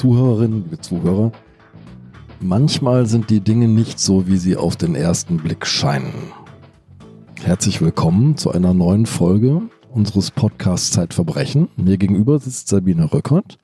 [0.00, 1.30] Zuhörerinnen, liebe Zuhörer,
[2.40, 6.14] manchmal sind die Dinge nicht so, wie sie auf den ersten Blick scheinen.
[7.42, 9.60] Herzlich willkommen zu einer neuen Folge
[9.90, 11.68] unseres Podcasts Zeitverbrechen.
[11.76, 13.58] Mir gegenüber sitzt Sabine Rückert,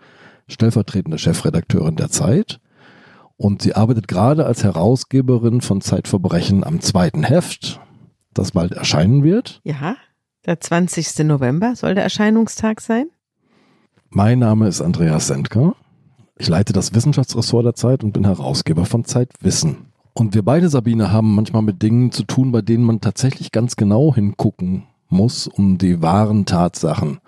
[0.47, 2.61] stellvertretende Chefredakteurin der Zeit.
[3.39, 7.81] Und sie arbeitet gerade als Herausgeberin von Zeitverbrechen am zweiten Heft,
[8.35, 9.63] das bald erscheinen wird.
[9.65, 9.97] Ja,
[10.45, 11.25] der 20.
[11.25, 13.07] November soll der Erscheinungstag sein.
[14.11, 15.75] Mein Name ist Andreas Sendker.
[16.39, 19.87] Ich leite das Wissenschaftsressort der Zeit und bin Herausgeber von Zeitwissen.
[20.13, 23.77] Und wir beide, Sabine, haben manchmal mit Dingen zu tun, bei denen man tatsächlich ganz
[23.77, 27.19] genau hingucken muss, um die wahren Tatsachen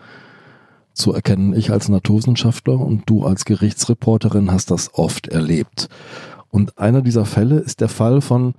[0.92, 1.54] zu erkennen.
[1.54, 5.88] Ich als Naturwissenschaftler und du als Gerichtsreporterin hast das oft erlebt.
[6.50, 8.54] Und einer dieser Fälle ist der Fall von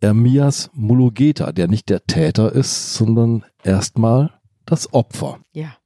[0.00, 4.30] Ermias Mulugeta, der nicht der Täter ist, sondern erstmal
[4.66, 5.38] das Opfer.
[5.52, 5.76] Ja.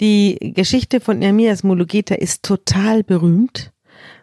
[0.00, 3.72] Die Geschichte von Ermias Mulugeta ist total berühmt,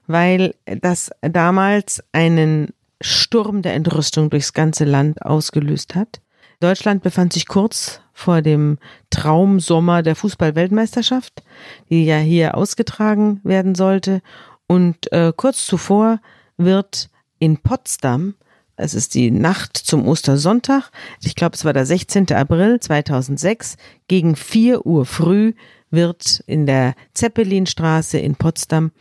[0.07, 6.21] weil das damals einen Sturm der Entrüstung durchs ganze Land ausgelöst hat.
[6.59, 8.79] Deutschland befand sich kurz vor dem
[9.11, 11.43] Traumsommer der Fußball-Weltmeisterschaft,
[11.89, 14.21] die ja hier ausgetragen werden sollte.
[14.67, 16.19] Und äh, kurz zuvor
[16.57, 17.09] wird
[17.39, 18.35] in Potsdam,
[18.79, 20.91] es ist die Nacht zum Ostersonntag,
[21.21, 22.31] ich glaube es war der 16.
[22.31, 23.77] April 2006,
[24.07, 25.53] gegen 4 Uhr früh
[25.91, 28.91] wird in der Zeppelinstraße in Potsdam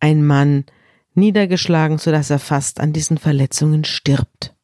[0.00, 0.64] ein Mann
[1.14, 4.54] niedergeschlagen, sodass er fast an diesen Verletzungen stirbt.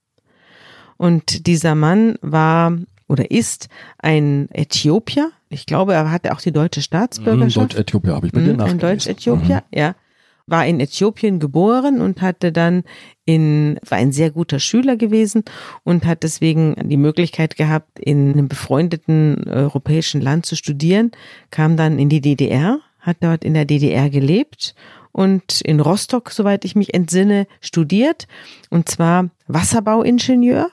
[0.96, 2.78] Und dieser Mann war
[3.08, 5.30] oder ist ein Äthiopier.
[5.48, 7.74] Ich glaube, er hatte auch die deutsche Staatsbürgerschaft.
[7.74, 9.78] Deutsch-Äthiopier habe ich bei dir mhm, Ein Deutsch-Äthiopier, mhm.
[9.78, 9.94] ja.
[10.46, 12.82] War in Äthiopien geboren und hatte dann
[13.24, 15.44] in, war ein sehr guter Schüler gewesen
[15.84, 21.12] und hat deswegen die Möglichkeit gehabt, in einem befreundeten europäischen Land zu studieren,
[21.50, 24.74] kam dann in die DDR, hat dort in der DDR gelebt
[25.12, 28.26] und in Rostock, soweit ich mich entsinne, studiert
[28.68, 30.70] und zwar Wasserbauingenieur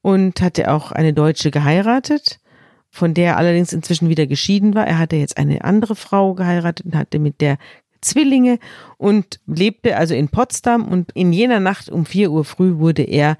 [0.00, 2.38] und hatte auch eine Deutsche geheiratet,
[2.90, 4.86] von der er allerdings inzwischen wieder geschieden war.
[4.86, 7.58] Er hatte jetzt eine andere Frau geheiratet und hatte mit der
[8.04, 8.58] Zwillinge
[8.98, 13.36] und lebte also in Potsdam und in jener Nacht um vier Uhr früh wurde er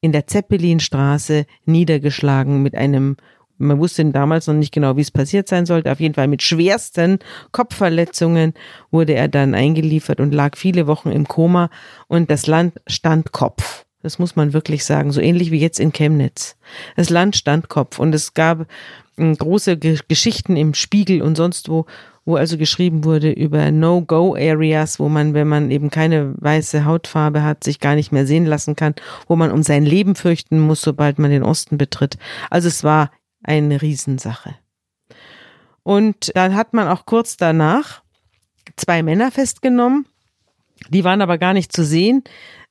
[0.00, 3.16] in der Zeppelinstraße niedergeschlagen mit einem
[3.60, 5.90] man wusste damals noch nicht genau, wie es passiert sein sollte.
[5.90, 7.18] Auf jeden Fall mit schwersten
[7.50, 8.54] Kopfverletzungen
[8.92, 11.68] wurde er dann eingeliefert und lag viele Wochen im Koma
[12.06, 13.84] und das Land stand Kopf.
[14.00, 15.10] Das muss man wirklich sagen.
[15.10, 16.56] So ähnlich wie jetzt in Chemnitz.
[16.94, 18.66] Das Land stand Kopf und es gab
[19.18, 21.86] hm, große Geschichten im Spiegel und sonst wo,
[22.24, 27.64] wo also geschrieben wurde über No-Go-Areas, wo man, wenn man eben keine weiße Hautfarbe hat,
[27.64, 28.94] sich gar nicht mehr sehen lassen kann,
[29.26, 32.16] wo man um sein Leben fürchten muss, sobald man den Osten betritt.
[32.50, 33.10] Also es war
[33.42, 34.54] eine Riesensache.
[35.82, 38.02] Und dann hat man auch kurz danach
[38.76, 40.06] zwei Männer festgenommen.
[40.90, 42.22] Die waren aber gar nicht zu sehen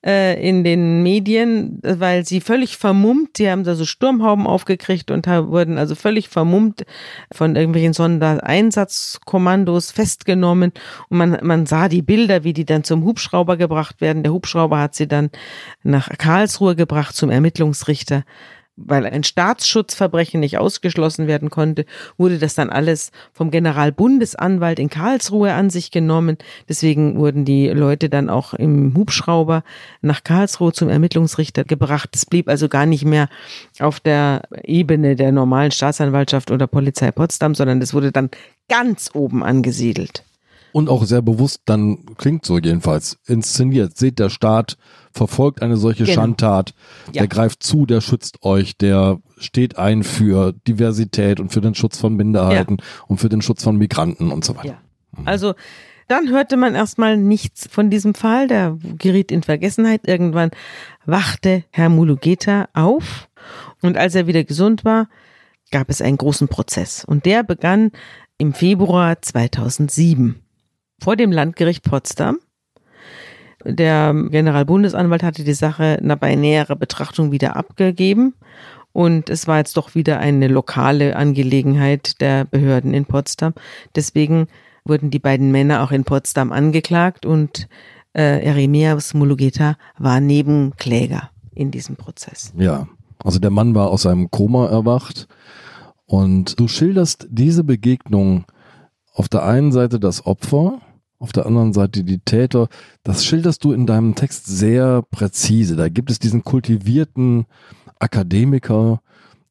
[0.05, 5.27] äh, in den Medien, weil sie völlig vermummt, die haben da so Sturmhauben aufgekriegt und
[5.27, 6.85] wurden also völlig vermummt
[7.31, 10.71] von irgendwelchen Sondereinsatzkommandos festgenommen
[11.09, 14.23] und man, man sah die Bilder, wie die dann zum Hubschrauber gebracht werden.
[14.23, 15.29] Der Hubschrauber hat sie dann
[15.83, 18.23] nach Karlsruhe gebracht zum Ermittlungsrichter
[18.77, 21.85] weil ein Staatsschutzverbrechen nicht ausgeschlossen werden konnte,
[22.17, 26.37] wurde das dann alles vom Generalbundesanwalt in Karlsruhe an sich genommen.
[26.69, 29.63] Deswegen wurden die Leute dann auch im Hubschrauber
[30.01, 32.09] nach Karlsruhe zum Ermittlungsrichter gebracht.
[32.13, 33.27] Es blieb also gar nicht mehr
[33.79, 38.29] auf der Ebene der normalen Staatsanwaltschaft oder Polizei Potsdam, sondern es wurde dann
[38.69, 40.23] ganz oben angesiedelt.
[40.71, 43.97] Und auch sehr bewusst, dann klingt so jedenfalls, inszeniert.
[43.97, 44.77] Seht, der Staat
[45.11, 46.15] verfolgt eine solche genau.
[46.15, 46.73] Schandtat,
[47.07, 47.21] ja.
[47.21, 51.97] der greift zu, der schützt euch, der steht ein für Diversität und für den Schutz
[51.97, 52.85] von Minderheiten ja.
[53.07, 54.67] und für den Schutz von Migranten und so weiter.
[54.67, 54.81] Ja.
[55.17, 55.27] Mhm.
[55.27, 55.53] Also
[56.07, 60.07] dann hörte man erstmal nichts von diesem Fall, der geriet in Vergessenheit.
[60.07, 60.51] Irgendwann
[61.05, 63.27] wachte Herr Mulugeta auf
[63.81, 65.09] und als er wieder gesund war,
[65.71, 67.91] gab es einen großen Prozess und der begann
[68.37, 70.41] im Februar 2007
[70.99, 72.39] vor dem Landgericht Potsdam
[73.63, 78.33] der Generalbundesanwalt hatte die Sache bei näherer Betrachtung wieder abgegeben
[78.93, 83.53] und es war jetzt doch wieder eine lokale Angelegenheit der Behörden in Potsdam.
[83.95, 84.47] Deswegen
[84.85, 87.67] wurden die beiden Männer auch in Potsdam angeklagt und
[88.13, 92.53] äh, Eremias Mulugeta war Nebenkläger in diesem Prozess.
[92.57, 92.87] Ja,
[93.23, 95.27] also der Mann war aus seinem Koma erwacht
[96.05, 98.45] und du schilderst diese Begegnung
[99.13, 100.79] auf der einen Seite das Opfer
[101.19, 102.67] auf der anderen Seite die Täter.
[103.03, 105.75] Das schilderst du in deinem Text sehr präzise.
[105.75, 107.45] Da gibt es diesen kultivierten
[107.99, 109.01] Akademiker,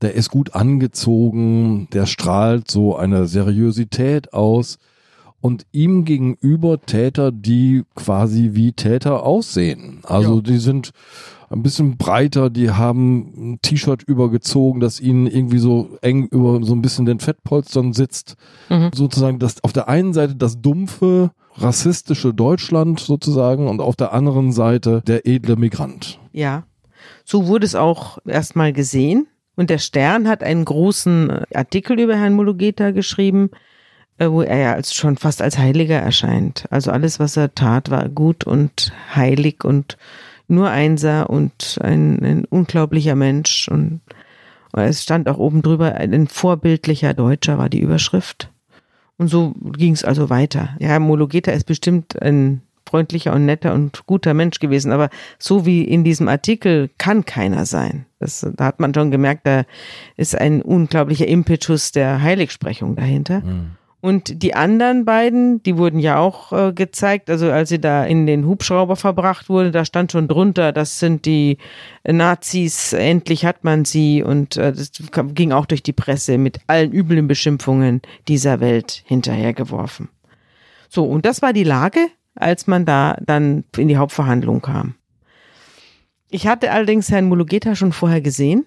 [0.03, 4.79] der ist gut angezogen, der strahlt so eine Seriosität aus.
[5.43, 10.01] und ihm gegenüber Täter, die quasi wie Täter aussehen.
[10.03, 10.41] Also Ja.
[10.41, 10.91] die sind
[11.51, 16.75] ein bisschen breiter, die haben ein T-Shirt übergezogen, das ihnen irgendwie so eng über so
[16.75, 18.35] ein bisschen den Fettpolstern sitzt.
[18.71, 18.91] Mhm.
[18.93, 24.53] Sozusagen das auf der einen Seite das dumpfe, rassistische Deutschland sozusagen und auf der anderen
[24.53, 26.19] Seite der edle Migrant.
[26.33, 26.65] Ja,
[27.25, 29.27] so wurde es auch erstmal gesehen.
[29.57, 33.51] Und der Stern hat einen großen äh, Artikel über Herrn Mulugeta geschrieben,
[34.19, 36.67] äh, wo er ja als, schon fast als Heiliger erscheint.
[36.71, 39.97] Also alles, was er tat, war gut und heilig und
[40.47, 43.69] nur einsah und ein, ein unglaublicher Mensch.
[43.69, 44.03] Und
[44.73, 48.51] es stand auch oben drüber, ein vorbildlicher Deutscher war die Überschrift.
[49.19, 50.77] Und so ging es also weiter.
[50.79, 55.67] Ja, Herr Mulugeta ist bestimmt ein freundlicher und netter und guter Mensch gewesen, aber so
[55.67, 58.07] wie in diesem Artikel kann keiner sein.
[58.21, 59.65] Das, da hat man schon gemerkt, da
[60.17, 63.43] ist ein unglaublicher Impetus der Heiligsprechung dahinter.
[64.07, 68.25] Und die anderen beiden, die wurden ja auch äh, gezeigt, also als sie da in
[68.25, 71.59] den Hubschrauber verbracht wurde, da stand schon drunter, das sind die
[72.05, 74.93] Nazis, endlich hat man sie und äh, das
[75.35, 80.09] ging auch durch die Presse mit allen üblen Beschimpfungen dieser Welt hinterhergeworfen.
[80.89, 82.07] So, und das war die Lage,
[82.37, 84.95] als man da dann in die Hauptverhandlung kam.
[86.31, 88.67] Ich hatte allerdings Herrn Mulugeta schon vorher gesehen.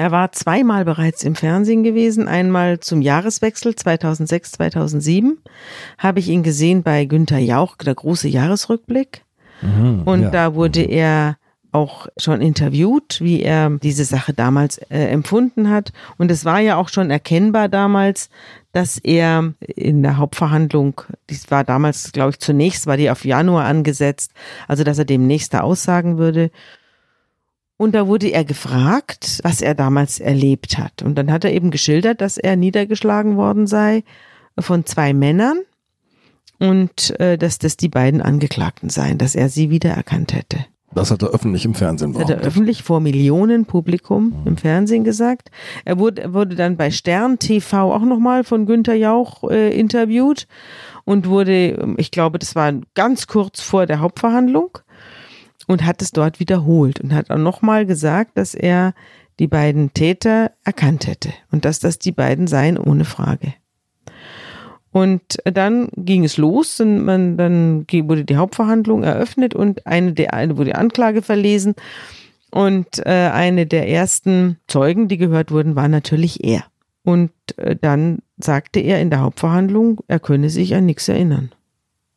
[0.00, 2.26] Er war zweimal bereits im Fernsehen gewesen.
[2.26, 5.36] Einmal zum Jahreswechsel 2006, 2007
[5.98, 9.26] habe ich ihn gesehen bei Günther Jauch, der große Jahresrückblick.
[10.06, 10.30] Und ja.
[10.30, 11.36] da wurde er
[11.70, 15.92] auch schon interviewt, wie er diese Sache damals äh, empfunden hat.
[16.16, 18.30] Und es war ja auch schon erkennbar damals,
[18.72, 23.66] dass er in der Hauptverhandlung, dies war damals, glaube ich, zunächst war die auf Januar
[23.66, 24.32] angesetzt,
[24.66, 26.50] also dass er demnächst da aussagen würde.
[27.80, 31.00] Und da wurde er gefragt, was er damals erlebt hat.
[31.00, 34.04] Und dann hat er eben geschildert, dass er niedergeschlagen worden sei
[34.58, 35.60] von zwei Männern
[36.58, 40.66] und äh, dass das die beiden Angeklagten seien, dass er sie wiedererkannt hätte.
[40.92, 45.02] Das hat er öffentlich im Fernsehen Das hat er öffentlich vor Millionen Publikum im Fernsehen
[45.02, 45.50] gesagt.
[45.86, 50.48] Er wurde, er wurde dann bei Stern TV auch nochmal von Günther Jauch äh, interviewt
[51.06, 54.80] und wurde, ähm, ich glaube, das war ganz kurz vor der Hauptverhandlung
[55.70, 58.92] und hat es dort wiederholt und hat auch nochmal gesagt, dass er
[59.38, 63.54] die beiden Täter erkannt hätte und dass das die beiden seien ohne Frage.
[64.90, 70.34] Und dann ging es los und man, dann wurde die Hauptverhandlung eröffnet und eine der
[70.34, 71.76] eine wurde die Anklage verlesen
[72.50, 76.64] und äh, eine der ersten Zeugen, die gehört wurden, war natürlich er.
[77.04, 81.52] Und äh, dann sagte er in der Hauptverhandlung, er könne sich an nichts erinnern.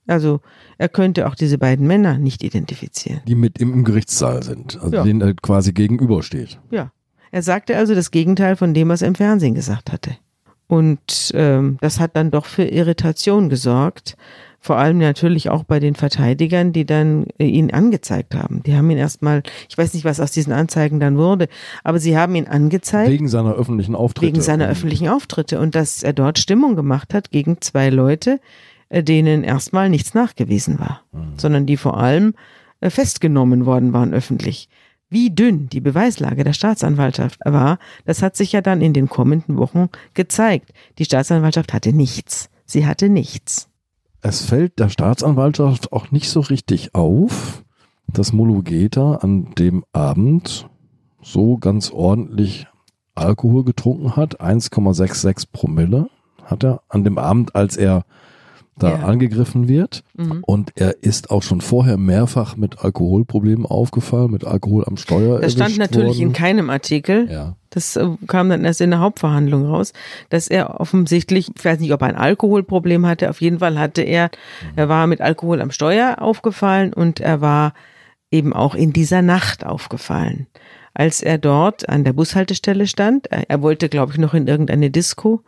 [0.08, 0.42] Also
[0.78, 3.22] er könnte auch diese beiden Männer nicht identifizieren.
[3.28, 5.04] Die mit ihm im Gerichtssaal sind, also Ja.
[5.04, 6.60] denen er quasi gegenübersteht.
[6.72, 6.92] Ja.
[7.32, 10.18] Er sagte also das Gegenteil von dem, was er im Fernsehen gesagt hatte.
[10.68, 14.16] Und ähm, das hat dann doch für Irritation gesorgt.
[14.60, 18.64] Vor allem natürlich auch bei den Verteidigern, die dann äh, ihn angezeigt haben.
[18.64, 21.48] Die haben ihn erstmal, ich weiß nicht, was aus diesen Anzeigen dann wurde,
[21.84, 24.28] aber sie haben ihn angezeigt Wegen seiner öffentlichen Auftritte.
[24.28, 28.40] wegen seiner öffentlichen Auftritte und dass er dort Stimmung gemacht hat gegen zwei Leute,
[29.02, 31.02] denen erstmal nichts nachgewiesen war,
[31.38, 32.36] sondern die vor allem
[32.80, 34.70] äh, festgenommen worden waren öffentlich.
[35.10, 39.58] Wie dünn die Beweislage der Staatsanwaltschaft war, das hat sich ja dann in den kommenden
[39.58, 40.74] Wochen gezeigt.
[40.98, 42.50] Die Staatsanwaltschaft hatte nichts.
[42.66, 43.70] Sie hatte nichts.
[44.22, 47.64] Es fällt der Staatsanwaltschaft auch nicht so richtig auf,
[48.08, 50.68] dass Mulugeta an dem Abend
[51.22, 52.68] so ganz ordentlich
[53.16, 54.42] Alkohol getrunken hat.
[54.42, 56.10] 1,66 Promille
[56.44, 58.06] hat er an dem Abend, als er
[58.78, 58.96] da Ja.
[59.04, 60.04] angegriffen wird.
[60.16, 60.44] Mhm.
[60.46, 65.40] Und er ist auch schon vorher mehrfach mit Alkoholproblemen aufgefallen, mit Alkohol am Steuer.
[65.40, 66.34] Das stand natürlich in worden.
[66.34, 67.30] keinem Artikel.
[67.32, 67.56] Ja.
[67.70, 69.94] Das äh, kam dann erst in der Hauptverhandlung raus,
[70.30, 74.02] dass er offensichtlich, ich weiß nicht, ob er ein Alkoholproblem hatte, auf jeden Fall hatte
[74.02, 74.30] er,
[74.76, 77.74] er war mit Alkohol am Steuer aufgefallen und er war
[78.32, 80.48] eben auch in dieser Nacht aufgefallen.
[80.96, 84.92] Als er dort an der Bushaltestelle stand, er er wollte, glaube ich, noch in irgendeine
[84.92, 85.42] Disco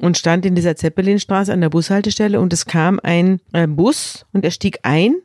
[0.00, 4.44] und stand in dieser Zeppelinstraße an der Bushaltestelle und es kam ein äh, Bus und
[4.44, 5.16] er stieg ein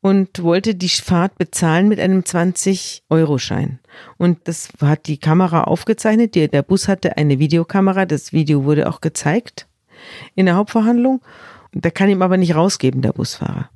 [0.00, 3.78] und wollte die Fahrt bezahlen mit einem 20-Euro-Schein.
[4.16, 6.34] Und das hat die Kamera aufgezeichnet.
[6.34, 8.06] Die, der Bus hatte eine Videokamera.
[8.06, 9.66] Das Video wurde auch gezeigt
[10.34, 11.20] in der Hauptverhandlung.
[11.74, 13.70] Der kann ihm aber nicht rausgeben, der Busfahrer.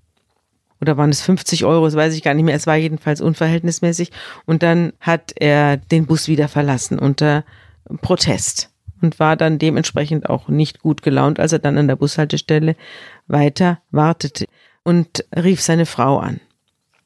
[0.81, 2.57] Oder waren es 50 Euro, das weiß ich gar nicht mehr.
[2.57, 4.11] Es war jedenfalls unverhältnismäßig.
[4.47, 7.45] Und dann hat er den Bus wieder verlassen unter
[8.01, 8.74] Protest
[9.05, 12.75] und war dann dementsprechend auch nicht gut gelaunt, als er dann an der Bushaltestelle
[13.27, 14.47] weiter wartete
[14.83, 16.41] und rief seine Frau an.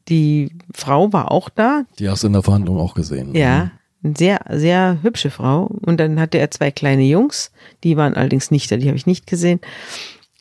[0.09, 3.35] Die Frau war auch da, Die hast du in der Verhandlung auch gesehen.
[3.35, 5.65] ja, eine sehr, sehr hübsche Frau.
[5.85, 7.51] Und dann hatte er zwei kleine Jungs,
[7.83, 9.61] die waren allerdings nicht da, die habe ich nicht gesehen.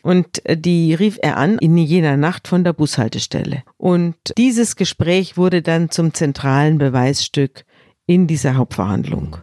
[0.03, 3.63] Und äh, die rief er an in jener Nacht von der Bushaltestelle.
[3.77, 7.65] Und dieses Gespräch wurde dann zum zentralen Beweisstück
[8.05, 9.37] in dieser Hauptverhandlung.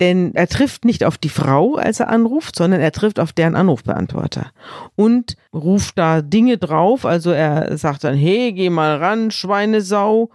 [0.00, 3.54] Denn er trifft nicht auf die Frau, als er anruft, sondern er trifft auf deren
[3.54, 4.52] Anrufbeantworter
[4.96, 7.04] und ruft da Dinge drauf.
[7.04, 10.30] Also er sagt dann, hey, geh mal ran, Schweinesau,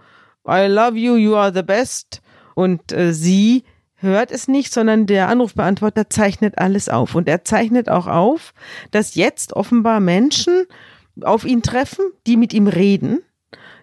[0.48, 2.22] I love you, you are the best.
[2.54, 3.64] Und äh, sie
[3.96, 7.14] hört es nicht, sondern der Anrufbeantworter zeichnet alles auf.
[7.14, 8.54] Und er zeichnet auch auf,
[8.90, 10.66] dass jetzt offenbar Menschen
[11.22, 13.20] auf ihn treffen, die mit ihm reden.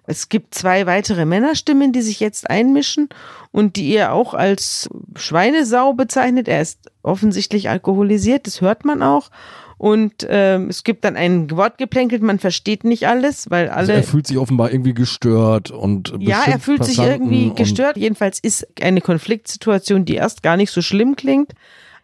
[0.08, 3.10] Es gibt zwei weitere Männerstimmen, die sich jetzt einmischen
[3.52, 6.48] und die er auch als Schweinesau bezeichnet.
[6.48, 9.30] Er ist offensichtlich alkoholisiert, das hört man auch.
[9.78, 13.78] Und ähm, es gibt dann ein Wortgeplänkel, man versteht nicht alles, weil alle.
[13.78, 17.98] Also er fühlt sich offenbar irgendwie gestört und Ja, er fühlt Passanten sich irgendwie gestört.
[17.98, 21.52] Jedenfalls ist eine Konfliktsituation, die erst gar nicht so schlimm klingt.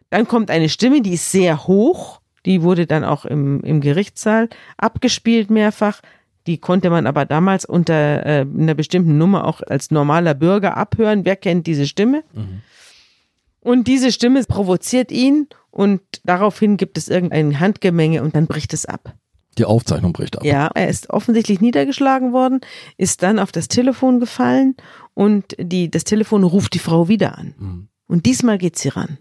[0.10, 2.20] Dann kommt eine Stimme, die ist sehr hoch.
[2.46, 6.02] Die wurde dann auch im, im Gerichtssaal abgespielt mehrfach.
[6.48, 11.26] Die konnte man aber damals unter äh, einer bestimmten Nummer auch als normaler Bürger abhören.
[11.26, 12.24] Wer kennt diese Stimme?
[12.34, 12.62] Mhm.
[13.60, 18.86] Und diese Stimme provoziert ihn und daraufhin gibt es irgendein Handgemenge und dann bricht es
[18.86, 19.14] ab.
[19.58, 20.44] Die Aufzeichnung bricht ab.
[20.44, 22.62] Ja, er ist offensichtlich niedergeschlagen worden,
[22.98, 24.76] ist dann auf das Telefon gefallen
[25.14, 27.56] und die, das Telefon ruft die Frau wieder an.
[27.58, 27.88] Mhm.
[28.08, 29.20] Und diesmal geht sie ran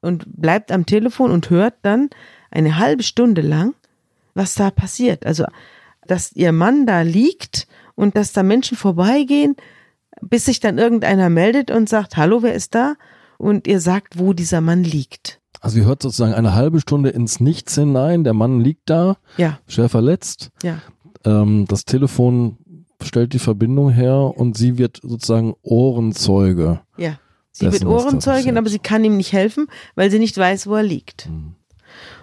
[0.00, 2.10] und bleibt am Telefon und hört dann
[2.50, 3.74] eine halbe Stunde lang,
[4.34, 5.26] was da passiert.
[5.26, 5.44] Also
[6.06, 9.56] dass ihr Mann da liegt und dass da Menschen vorbeigehen,
[10.20, 12.94] bis sich dann irgendeiner meldet und sagt, hallo, wer ist da?
[13.38, 15.40] Und ihr sagt, wo dieser Mann liegt.
[15.60, 19.58] Also ihr hört sozusagen eine halbe Stunde ins Nichts hinein, der Mann liegt da, ja.
[19.68, 20.50] schwer verletzt.
[20.62, 20.78] Ja.
[21.24, 22.58] Ähm, das Telefon
[23.00, 26.80] stellt die Verbindung her und sie wird sozusagen Ohrenzeuge.
[26.96, 27.18] Ja.
[27.52, 30.82] Sie wird Ohrenzeugin, aber sie kann ihm nicht helfen, weil sie nicht weiß, wo er
[30.82, 31.26] liegt.
[31.26, 31.54] Hm.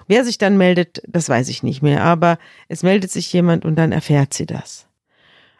[0.09, 3.75] Wer sich dann meldet, das weiß ich nicht mehr, aber es meldet sich jemand und
[3.75, 4.87] dann erfährt sie das.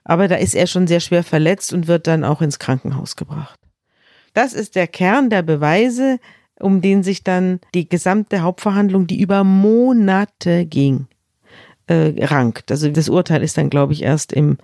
[0.04, 3.60] Aber da ist er schon sehr schwer verletzt und wird dann auch ins Krankenhaus gebracht.
[4.34, 6.18] Das ist der Kern der Beweise,
[6.60, 11.06] um den sich dann die gesamte Hauptverhandlung, die über Monate ging,
[11.86, 12.72] äh, rankt.
[12.72, 14.58] Also das Urteil ist dann, glaube ich, erst im,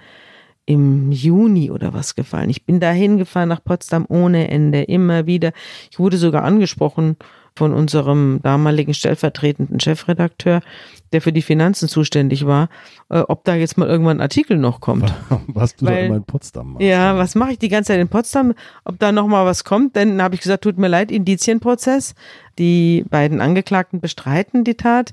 [0.65, 2.49] im Juni oder was gefallen.
[2.49, 5.51] Ich bin da hingefahren nach Potsdam ohne Ende, immer wieder.
[5.91, 7.17] Ich wurde sogar angesprochen
[7.55, 10.61] von unserem damaligen stellvertretenden Chefredakteur,
[11.13, 12.69] der für die Finanzen zuständig war,
[13.09, 15.13] äh, ob da jetzt mal irgendwann ein Artikel noch kommt.
[15.47, 16.85] Was du Weil, da immer in Potsdam machst.
[16.85, 18.53] Ja, was mache ich die ganze Zeit in Potsdam?
[18.83, 19.95] Ob da noch mal was kommt?
[19.95, 22.15] Dann habe ich gesagt, tut mir leid, Indizienprozess.
[22.59, 25.11] Die beiden Angeklagten bestreiten die Tat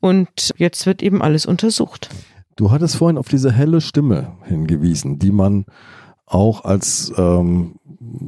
[0.00, 2.10] und jetzt wird eben alles untersucht.
[2.56, 5.64] Du hattest vorhin auf diese helle Stimme hingewiesen, die man
[6.28, 7.76] auch als ähm,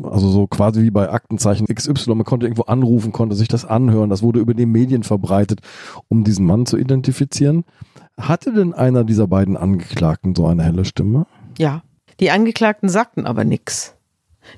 [0.02, 4.11] also so quasi wie bei Aktenzeichen XY, man konnte irgendwo anrufen, konnte sich das anhören,
[4.11, 5.61] das wurde über die Medien verbreitet,
[6.09, 7.64] um diesen Mann zu identifizieren.
[8.19, 11.26] Hatte denn einer dieser beiden Angeklagten so eine helle Stimme?
[11.59, 11.83] Ja,
[12.21, 13.97] die Angeklagten sagten aber nichts.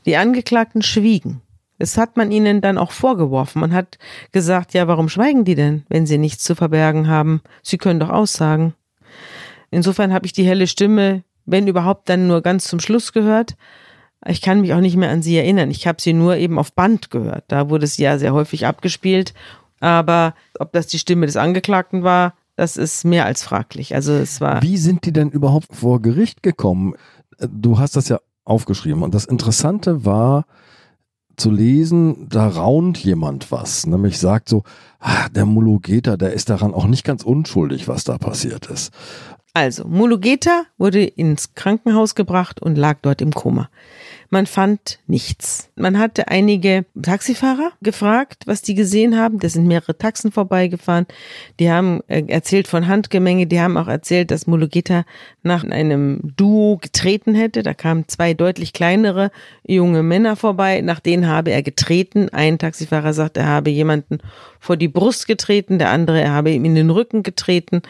[0.07, 1.43] Die Angeklagten schwiegen.
[1.79, 3.61] Das hat man ihnen dann auch vorgeworfen.
[3.61, 3.99] Man hat
[4.31, 7.41] gesagt, ja, warum schweigen die denn, wenn sie nichts zu verbergen haben?
[7.63, 8.75] Sie können doch aussagen.
[9.71, 13.57] Insofern habe ich die helle Stimme, wenn überhaupt, dann nur ganz zum Schluss gehört.
[14.27, 15.71] Ich kann mich auch nicht mehr an sie erinnern.
[15.71, 17.45] Ich habe sie nur eben auf Band gehört.
[17.49, 19.35] Da wurde es ja sehr häufig abgespielt.
[19.81, 23.95] Aber ob das die Stimme des Angeklagten war, das ist mehr als fraglich.
[23.95, 24.63] Also es war.
[24.63, 26.95] Wie sind die denn überhaupt vor Gericht gekommen?
[27.41, 29.03] Du hast das ja aufgeschrieben.
[29.03, 30.45] Und das Interessante war
[31.37, 33.87] zu lesen, da raunt jemand was.
[33.87, 34.65] Nämlich sagt so,
[35.01, 38.93] ah, der Mulugeta, der ist daran auch nicht ganz unschuldig, was da passiert ist.
[39.55, 43.69] Also, Mulugeta wurde ins Krankenhaus gebracht und lag dort im Koma.
[44.33, 45.69] Man fand nichts.
[45.77, 49.39] Man hatte einige Taxifahrer gefragt, was die gesehen haben.
[49.39, 51.05] Da sind mehrere Taxen vorbeigefahren.
[51.61, 53.47] Die haben äh, erzählt von Handgemenge.
[53.47, 55.05] Die haben auch erzählt, dass Mulugeta
[55.43, 57.63] nach einem Duo getreten hätte.
[57.63, 59.33] Da kamen zwei deutlich kleinere
[59.67, 60.81] junge Männer vorbei.
[60.81, 62.31] Nach denen habe er getreten.
[62.31, 64.21] Ein Taxifahrer sagt, er habe jemanden
[64.59, 65.79] vor die Brust getreten.
[65.79, 67.83] Der andere, er habe ihm in den Rücken getreten.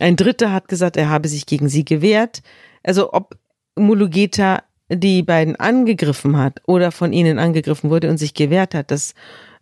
[0.00, 2.42] Ein dritter hat gesagt, er habe sich gegen sie gewehrt.
[2.82, 3.36] Also ob
[3.78, 9.14] Mulugeta die beiden angegriffen hat oder von ihnen angegriffen wurde und sich gewehrt hat, das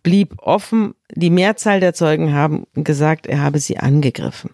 [0.03, 0.93] blieb offen.
[1.13, 4.51] Die Mehrzahl der Zeugen haben gesagt, er habe sie angegriffen.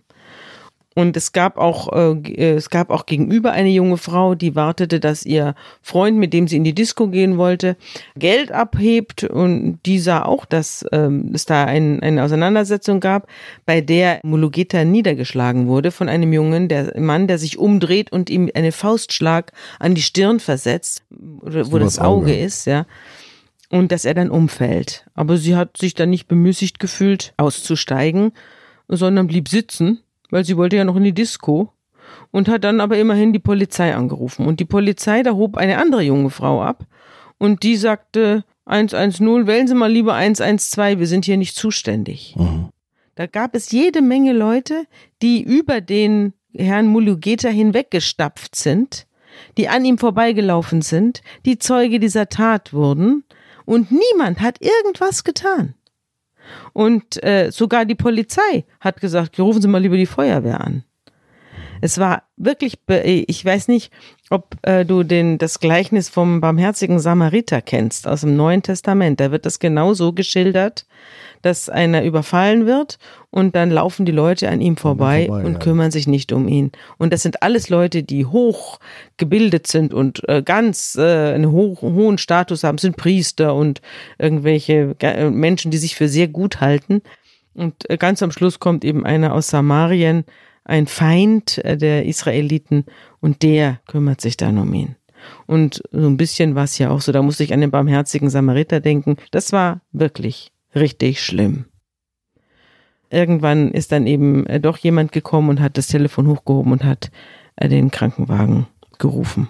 [0.94, 5.00] Und es gab auch, äh, äh, es gab auch gegenüber eine junge Frau, die wartete,
[5.00, 7.78] dass ihr Freund, mit dem sie in die Disco gehen wollte,
[8.18, 9.24] Geld abhebt.
[9.24, 13.28] Und die sah auch, dass ähm, es da ein, eine Auseinandersetzung gab,
[13.66, 18.50] bei der Mulugeta niedergeschlagen wurde von einem jungen der Mann, der sich umdreht und ihm
[18.54, 22.86] einen Faustschlag an die Stirn versetzt, wo das Auge ist, ja.
[23.70, 25.06] Und dass er dann umfällt.
[25.14, 28.34] Aber sie hat sich dann nicht bemüßigt gefühlt, auszusteigen,
[28.90, 31.72] sondern blieb sitzen weil sie wollte ja noch in die Disco
[32.32, 34.48] und hat dann aber immerhin die Polizei angerufen.
[34.48, 36.86] Und die Polizei, da hob eine andere junge Frau ab
[37.38, 42.36] und die sagte 110, wählen Sie mal lieber 112, wir sind hier nicht zuständig.
[42.38, 42.70] Mhm.
[43.16, 44.86] Da gab es jede Menge Leute,
[45.22, 49.08] die über den Herrn Mulugeta hinweggestapft sind,
[49.58, 53.24] die an ihm vorbeigelaufen sind, die Zeuge dieser Tat wurden
[53.66, 55.76] und niemand hat irgendwas getan.
[56.74, 60.84] Und äh, sogar die Polizei hat gesagt, rufen Sie mal lieber die Feuerwehr an.
[61.82, 63.92] Es war wirklich, ich weiß nicht,
[64.30, 69.20] ob äh, du den, das Gleichnis vom barmherzigen Samariter kennst aus dem Neuen Testament.
[69.20, 70.86] Da wird das genau so geschildert,
[71.42, 75.60] dass einer überfallen wird und dann laufen die Leute an ihm vorbei, vorbei und ja.
[75.60, 76.72] kümmern sich nicht um ihn.
[76.98, 78.80] Und das sind alles Leute, die hoch
[79.18, 83.82] gebildet sind und äh, ganz äh, einen hoch, hohen Status haben, sind Priester und
[84.20, 87.02] irgendwelche äh, Menschen, die sich für sehr gut halten.
[87.54, 90.26] Und äh, ganz am Schluss kommt eben einer aus Samarien,
[90.64, 92.86] ein Feind äh, der Israeliten
[93.20, 94.96] und der kümmert sich dann um ihn.
[95.46, 98.30] Und so ein bisschen war es ja auch so, da musste ich an den barmherzigen
[98.30, 99.18] Samariter denken.
[99.32, 101.66] Das war wirklich richtig schlimm.
[103.10, 107.12] Irgendwann ist dann eben äh, doch jemand gekommen und hat das Telefon hochgehoben und hat
[107.58, 108.68] äh, den Krankenwagen
[109.00, 109.50] gerufen.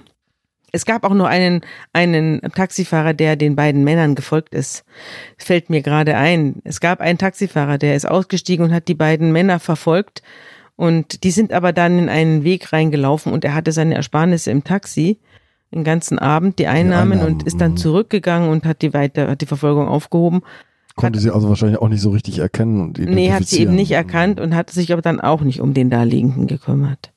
[0.74, 4.86] Es gab auch nur einen, einen Taxifahrer, der den beiden Männern gefolgt ist.
[5.38, 6.62] Fällt mir gerade ein.
[6.64, 10.22] Es gab einen Taxifahrer, der ist ausgestiegen und hat die beiden Männer verfolgt
[10.76, 14.64] und die sind aber dann in einen Weg reingelaufen und er hatte seine Ersparnisse im
[14.64, 15.20] Taxi
[15.74, 17.78] den ganzen Abend, die Einnahmen, die Einnahmen und ist dann mhm.
[17.78, 20.42] zurückgegangen und hat die weiter, hat die Verfolgung aufgehoben.
[20.96, 23.76] Konnte hat, sie also wahrscheinlich auch nicht so richtig erkennen und Nee, hat sie eben
[23.76, 27.12] nicht erkannt und hat sich aber dann auch nicht um den Daliegenden gekümmert.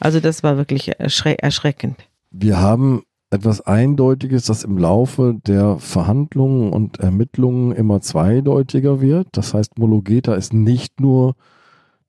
[0.00, 1.96] Also das war wirklich erschre erschreckend.
[2.30, 9.28] Wir haben etwas Eindeutiges, das im Laufe der Verhandlungen und Ermittlungen immer zweideutiger wird.
[9.32, 11.36] Das heißt, Mologeta ist nicht nur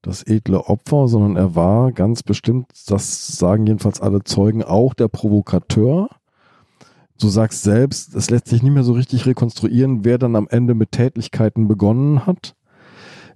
[0.01, 5.07] das edle Opfer, sondern er war ganz bestimmt, das sagen jedenfalls alle Zeugen, auch der
[5.07, 6.09] Provokateur.
[7.19, 10.73] Du sagst selbst, es lässt sich nicht mehr so richtig rekonstruieren, wer dann am Ende
[10.73, 12.55] mit Tätlichkeiten begonnen hat.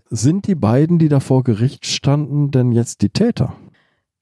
[0.09, 3.55] Sind die beiden, die da vor Gericht standen, denn jetzt die Täter?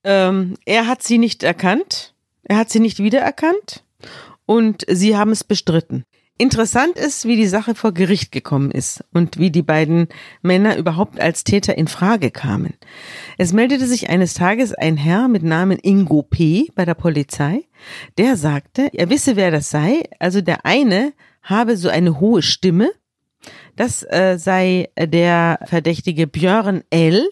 [0.04, 2.14] Ähm, er hat sie nicht erkannt.
[2.44, 3.86] Er hat sie nicht wiedererkannt.
[4.46, 6.04] Und sie haben es bestritten.
[6.40, 10.08] Interessant ist, wie die Sache vor Gericht gekommen ist und wie die beiden
[10.42, 12.74] Männer überhaupt als Täter in Frage kamen.
[13.38, 16.70] Es meldete sich eines Tages ein Herr mit Namen Ingo P.
[16.74, 17.66] bei der Polizei,
[18.18, 20.04] der sagte, er wisse, wer das sei.
[20.18, 22.90] Also der eine habe so eine hohe Stimme.
[23.76, 27.30] Das äh, sei der verdächtige Björn L.,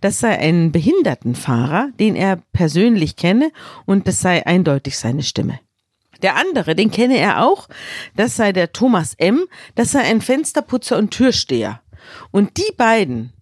[0.00, 3.52] das sei ein Behindertenfahrer, den er persönlich kenne,
[3.86, 5.60] und das sei eindeutig seine Stimme.
[6.22, 7.68] Der andere, den kenne er auch,
[8.16, 11.80] das sei der Thomas M., das sei ein Fensterputzer und Türsteher.
[12.30, 13.32] Und die beiden,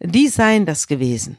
[0.00, 1.38] die seien das gewesen.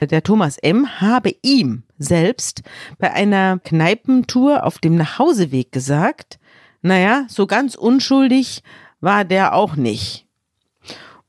[0.00, 1.00] Der Thomas M.
[1.00, 2.62] habe ihm selbst
[2.98, 6.38] bei einer Kneipentour auf dem Nachhauseweg gesagt,
[6.82, 8.62] naja, so ganz unschuldig
[9.00, 10.23] war der auch nicht.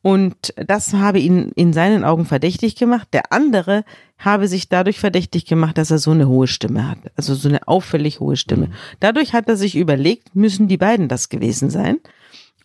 [0.05, 3.07] Und das habe ihn in seinen Augen verdächtig gemacht.
[3.11, 3.83] Der andere
[4.19, 6.99] habe sich dadurch verdächtig gemacht, dass er so eine hohe Stimme hat.
[7.15, 8.67] Also so eine auffällig hohe Stimme.
[8.67, 8.73] Mhm.
[8.99, 11.97] Dadurch hat er sich überlegt, müssen die beiden das gewesen sein.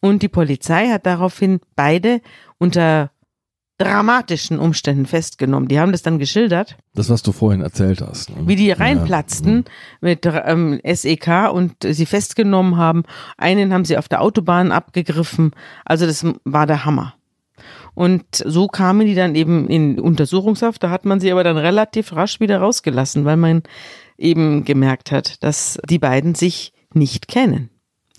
[0.02, 2.20] Und die Polizei hat daraufhin beide
[2.58, 3.10] unter
[3.78, 5.66] dramatischen Umständen festgenommen.
[5.66, 6.76] Die haben das dann geschildert.
[6.92, 8.28] Das, was du vorhin erzählt hast.
[8.28, 8.48] Ne?
[8.48, 9.72] Wie die reinplatzten ja.
[10.02, 13.04] mit ähm, SEK und sie festgenommen haben.
[13.38, 15.52] Einen haben sie auf der Autobahn abgegriffen.
[15.86, 17.14] Also das war der Hammer.
[17.94, 20.82] Und so kamen die dann eben in Untersuchungshaft.
[20.82, 23.62] Da hat man sie aber dann relativ rasch wieder rausgelassen, weil man
[24.16, 27.70] eben gemerkt hat, dass die beiden sich nicht kennen.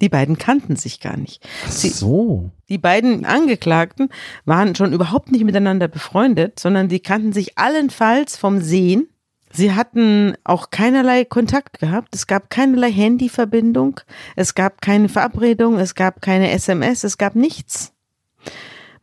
[0.02, 1.48] Die beiden kannten sich gar nicht.
[1.68, 2.50] Sie, so.
[2.70, 4.10] Die beiden Angeklagten
[4.46, 9.08] waren schon überhaupt nicht miteinander befreundet, sondern die kannten sich allenfalls vom Sehen.
[9.54, 12.16] Sie hatten auch keinerlei Kontakt gehabt.
[12.16, 14.00] Es gab keinerlei Handyverbindung.
[14.36, 15.78] Es gab keine Verabredung.
[15.78, 17.04] Es gab keine SMS.
[17.04, 17.94] Es gab nichts.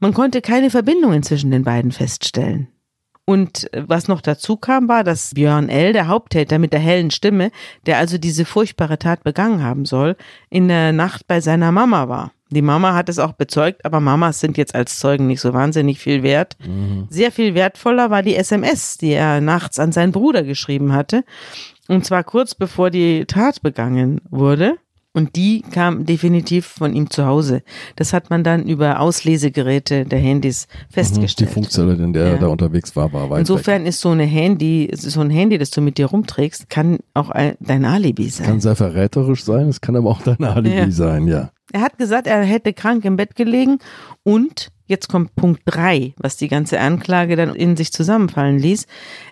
[0.00, 2.68] Man konnte keine Verbindungen zwischen den beiden feststellen.
[3.24, 7.10] Und äh, was noch dazu kam, war, dass Björn L., der Haupttäter mit der hellen
[7.10, 7.50] Stimme,
[7.84, 10.16] der also diese furchtbare Tat begangen haben soll,
[10.48, 12.32] in der Nacht bei seiner Mama war.
[12.50, 15.98] Die Mama hat es auch bezeugt, aber Mamas sind jetzt als Zeugen nicht so wahnsinnig
[15.98, 16.56] viel wert.
[16.66, 17.06] Mhm.
[17.10, 21.24] Sehr viel wertvoller war die SMS, die er nachts an seinen Bruder geschrieben hatte.
[21.88, 24.78] Und zwar kurz bevor die Tat begangen wurde.
[25.14, 27.62] Und die kam definitiv von ihm zu Hause.
[27.96, 31.50] Das hat man dann über Auslesegeräte der Handys festgestellt.
[31.50, 32.32] Die Funkzelle, in der ja.
[32.32, 33.88] er da unterwegs war, war weit Insofern weg.
[33.88, 37.84] ist so eine Handy, so ein Handy, das du mit dir rumträgst, kann auch dein
[37.84, 38.46] Alibi sein.
[38.46, 40.90] Kann sehr verräterisch sein, es kann aber auch dein Alibi ja.
[40.90, 41.50] sein, ja.
[41.72, 43.78] Er hat gesagt, er hätte krank im Bett gelegen
[44.22, 48.86] und jetzt kommt Punkt drei, was die ganze Anklage dann in sich zusammenfallen ließ.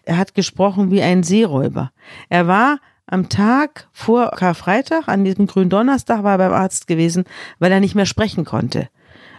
[0.04, 1.92] Er hat gesprochen wie ein Seeräuber.
[2.28, 7.24] Er war am Tag vor Karfreitag, an diesem grünen Donnerstag, war er beim Arzt gewesen,
[7.58, 8.88] weil er nicht mehr sprechen konnte.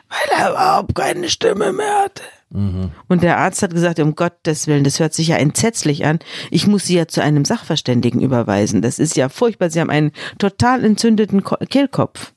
[0.09, 2.23] Weil er überhaupt keine Stimme mehr hatte.
[2.49, 2.91] Mhm.
[3.09, 6.19] Und der Arzt hat gesagt, um Gottes Willen, das hört sich ja entsetzlich an.
[6.49, 8.81] Ich muss Sie ja zu einem Sachverständigen überweisen.
[8.81, 9.69] Das ist ja furchtbar.
[9.69, 12.33] Sie haben einen total entzündeten Kehlkopf.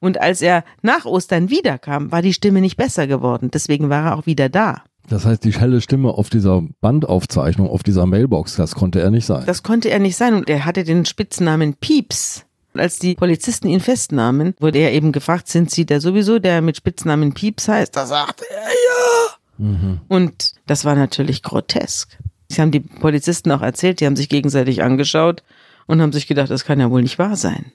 [0.00, 3.50] Und als er nach Ostern wiederkam, war die Stimme nicht besser geworden.
[3.52, 4.82] Deswegen war er auch wieder da.
[5.08, 9.24] Das heißt, die helle Stimme auf dieser Bandaufzeichnung, auf dieser Mailbox, das konnte er nicht
[9.24, 9.44] sein.
[9.46, 10.34] Das konnte er nicht sein.
[10.34, 12.44] Und er hatte den Spitznamen Pieps.
[12.74, 16.76] Als die Polizisten ihn festnahmen, wurde er eben gefragt, sind Sie der sowieso, der mit
[16.76, 17.96] Spitznamen Pieps heißt?
[17.96, 19.66] Da sagte er ja.
[19.66, 20.00] Mhm.
[20.08, 22.18] Und das war natürlich grotesk.
[22.48, 25.42] Sie haben die Polizisten auch erzählt, die haben sich gegenseitig angeschaut
[25.86, 27.72] und haben sich gedacht, das kann ja wohl nicht wahr sein.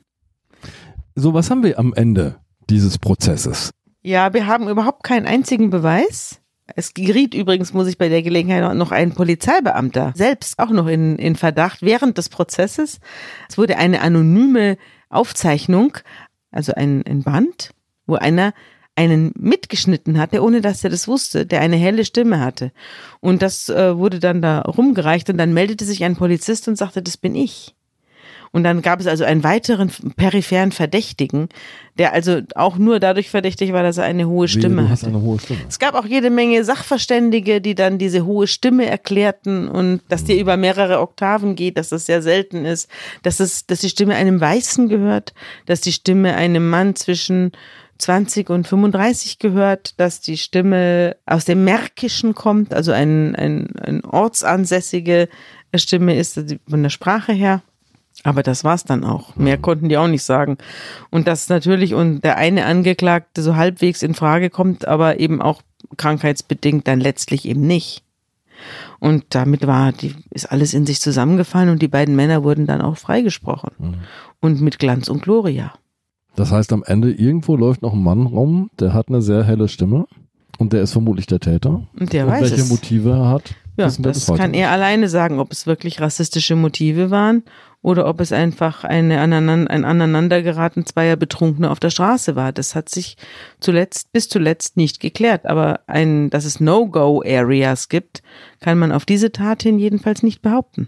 [1.16, 2.38] So, was haben wir am Ende
[2.70, 3.72] dieses Prozesses?
[4.02, 6.40] Ja, wir haben überhaupt keinen einzigen Beweis.
[6.76, 11.18] Es geriet übrigens, muss ich bei der Gelegenheit noch ein Polizeibeamter selbst auch noch in,
[11.18, 13.00] in Verdacht während des Prozesses.
[13.50, 14.78] Es wurde eine anonyme
[15.10, 15.98] Aufzeichnung,
[16.52, 17.72] also ein, ein Band,
[18.06, 18.54] wo einer
[18.96, 22.72] einen mitgeschnitten hatte, ohne dass er das wusste, der eine helle Stimme hatte.
[23.20, 27.02] Und das äh, wurde dann da rumgereicht und dann meldete sich ein Polizist und sagte,
[27.02, 27.76] das bin ich.
[28.54, 31.50] Und dann gab es also einen weiteren peripheren Verdächtigen,
[31.98, 35.08] der also auch nur dadurch verdächtig war, dass er eine hohe Stimme hatte.
[35.08, 35.60] Eine hohe Stimme.
[35.68, 40.40] Es gab auch jede Menge Sachverständige, die dann diese hohe Stimme erklärten und dass die
[40.40, 42.90] über mehrere Oktaven geht, dass das sehr selten ist,
[43.24, 45.34] dass es, dass die Stimme einem Weißen gehört,
[45.66, 47.54] dass die Stimme einem Mann zwischen
[47.98, 54.06] 20 und 35 gehört, dass die Stimme aus dem Märkischen kommt, also ein, ein, ein
[54.06, 55.28] ortsansässige
[55.74, 56.40] Stimme ist,
[56.70, 57.64] von der Sprache her.
[58.24, 59.36] Aber das war's dann auch.
[59.36, 60.58] Mehr konnten die auch nicht sagen.
[61.10, 65.62] Und dass natürlich und der eine Angeklagte so halbwegs in Frage kommt, aber eben auch
[65.98, 68.04] krankheitsbedingt dann letztlich eben nicht.
[69.00, 72.82] Und damit war die, ist alles in sich zusammengefallen und die beiden Männer wurden dann
[72.82, 73.72] auch freigesprochen.
[73.78, 73.94] Mhm.
[74.40, 75.74] Und mit Glanz und Gloria.
[76.36, 79.68] Das heißt, am Ende irgendwo läuft noch ein Mann rum, der hat eine sehr helle
[79.68, 80.06] Stimme
[80.58, 81.88] und der ist vermutlich der Täter.
[82.00, 82.70] Und der und weiß welche es.
[82.70, 83.56] Motive er hat.
[83.76, 87.44] Ja, das kann er alleine sagen, ob es wirklich rassistische Motive waren
[87.84, 92.54] oder ob es einfach eine aneinander, ein Aneinandergeraten zweier Betrunkene auf der Straße war.
[92.54, 93.18] Das hat sich
[93.60, 95.46] zuletzt, bis zuletzt nicht geklärt.
[95.46, 98.24] Aber ein, dass es No-Go-Areas gibt,
[98.62, 100.88] kann man auf diese Tat hin jedenfalls nicht behaupten.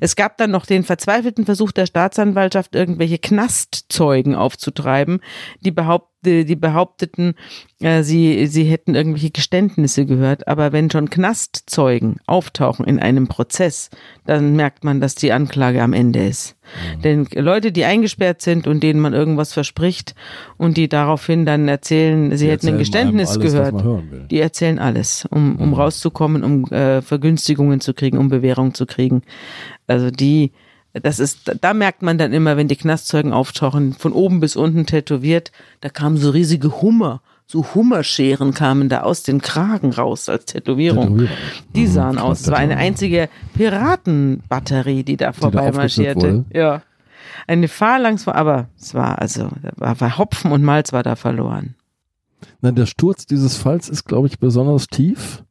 [0.00, 5.20] Es gab dann noch den verzweifelten Versuch der Staatsanwaltschaft, irgendwelche Knastzeugen aufzutreiben,
[5.60, 7.34] die, behaupt, die behaupteten,
[7.80, 10.48] äh, sie, sie hätten irgendwelche Geständnisse gehört.
[10.48, 13.90] Aber wenn schon Knastzeugen auftauchen in einem Prozess,
[14.26, 16.56] dann merkt man, dass die Anklage am Ende ist.
[16.96, 17.02] Mhm.
[17.02, 20.14] Denn Leute, die eingesperrt sind und denen man irgendwas verspricht
[20.56, 23.84] und die daraufhin dann erzählen, sie die hätten ein Geständnis alles, gehört,
[24.30, 25.74] die erzählen alles, um, um mhm.
[25.74, 29.22] rauszukommen, um äh, Vergünstigungen zu kriegen, um Bewährung zu kriegen.
[29.86, 30.52] Also die
[31.02, 34.86] das ist, da merkt man dann immer, wenn die Knastzeugen auftauchen, von oben bis unten
[34.86, 40.46] tätowiert, da kamen so riesige Hummer, so Hummerscheren kamen da aus den Kragen raus als
[40.46, 41.18] Tätowierung.
[41.18, 41.36] Tätowierung.
[41.74, 42.40] Die mhm, sahen mhm, aus.
[42.42, 46.44] Es war eine einzige Piratenbatterie, die da vorbei die marschierte.
[46.52, 46.82] Ja.
[47.46, 51.74] Eine Phalanx war, aber es war also, war, war Hopfen und Malz war da verloren.
[52.60, 55.42] Na, der Sturz dieses Falls ist, glaube ich, besonders tief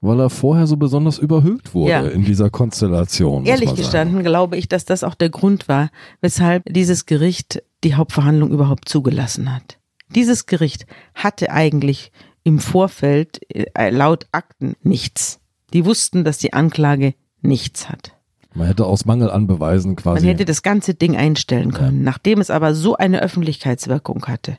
[0.00, 2.06] weil er vorher so besonders überhöht wurde ja.
[2.06, 3.46] in dieser Konstellation.
[3.46, 8.50] Ehrlich gestanden glaube ich, dass das auch der Grund war, weshalb dieses Gericht die Hauptverhandlung
[8.50, 9.78] überhaupt zugelassen hat.
[10.14, 12.12] Dieses Gericht hatte eigentlich
[12.44, 15.40] im Vorfeld äh, laut Akten nichts.
[15.72, 18.12] Die wussten, dass die Anklage nichts hat.
[18.54, 20.20] Man hätte aus Mangel an Beweisen quasi.
[20.20, 21.98] Man hätte das ganze Ding einstellen können.
[21.98, 22.04] Ja.
[22.04, 24.56] Nachdem es aber so eine Öffentlichkeitswirkung hatte,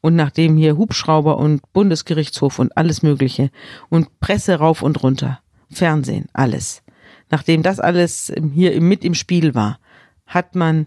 [0.00, 3.50] und nachdem hier Hubschrauber und Bundesgerichtshof und alles Mögliche
[3.88, 6.82] und Presse rauf und runter, Fernsehen, alles.
[7.30, 9.78] Nachdem das alles hier mit im Spiel war,
[10.26, 10.86] hat man,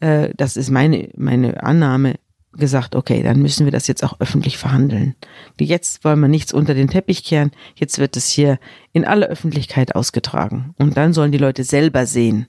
[0.00, 2.14] äh, das ist meine, meine Annahme,
[2.52, 5.14] gesagt, okay, dann müssen wir das jetzt auch öffentlich verhandeln.
[5.60, 8.58] Jetzt wollen wir nichts unter den Teppich kehren, jetzt wird es hier
[8.92, 10.74] in aller Öffentlichkeit ausgetragen.
[10.78, 12.46] Und dann sollen die Leute selber sehen,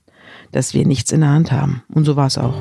[0.51, 1.83] dass wir nichts in der Hand haben.
[1.89, 2.55] Und so war es auch.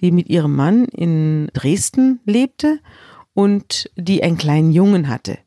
[0.00, 2.78] die mit ihrem Mann in Dresden lebte
[3.34, 5.38] und die einen kleinen Jungen hatte.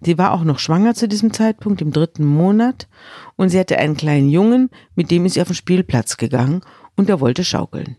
[0.00, 2.88] Sie war auch noch schwanger zu diesem Zeitpunkt, im dritten Monat,
[3.36, 6.62] und sie hatte einen kleinen Jungen, mit dem ist sie auf den Spielplatz gegangen
[6.96, 7.96] und er wollte schaukeln.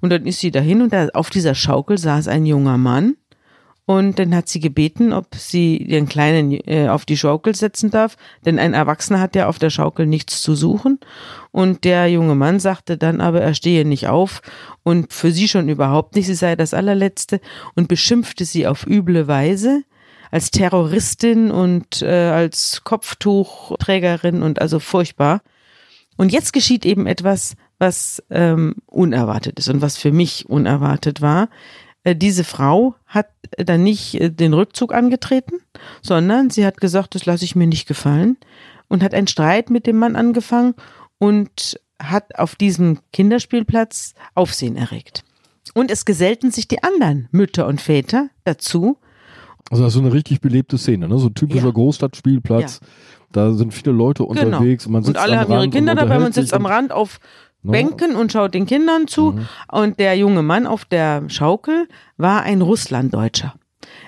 [0.00, 3.16] Und dann ist sie dahin und da auf dieser Schaukel saß ein junger Mann
[3.88, 8.18] und dann hat sie gebeten, ob sie den Kleinen äh, auf die Schaukel setzen darf,
[8.44, 11.00] denn ein Erwachsener hat ja auf der Schaukel nichts zu suchen.
[11.52, 14.42] Und der junge Mann sagte dann aber, er stehe nicht auf
[14.82, 17.40] und für sie schon überhaupt nicht, sie sei das allerletzte
[17.76, 19.84] und beschimpfte sie auf üble Weise
[20.30, 25.40] als Terroristin und äh, als Kopftuchträgerin und also furchtbar.
[26.18, 31.48] Und jetzt geschieht eben etwas, was ähm, unerwartet ist und was für mich unerwartet war.
[32.04, 35.54] Äh, diese Frau hat dann nicht äh, den Rückzug angetreten,
[36.02, 38.36] sondern sie hat gesagt, das lasse ich mir nicht gefallen
[38.88, 40.74] und hat einen Streit mit dem Mann angefangen
[41.18, 45.24] und hat auf diesem Kinderspielplatz Aufsehen erregt.
[45.74, 48.96] Und es gesellten sich die anderen Mütter und Väter dazu,
[49.70, 51.18] Also das ist so eine richtig belebte Szene, ne?
[51.18, 51.70] so ein typischer Ja.
[51.72, 52.80] Großstadtspielplatz.
[53.32, 55.26] Da sind viele Leute unterwegs und man sitzt Genau.
[55.26, 57.20] und alle am haben ihre Rand Kinder und dabei, man sitzt am Rand auf?
[57.62, 59.32] Bänken und schaut den Kindern zu.
[59.32, 59.48] Mhm.
[59.70, 63.54] Und der junge Mann auf der Schaukel war ein Russlanddeutscher.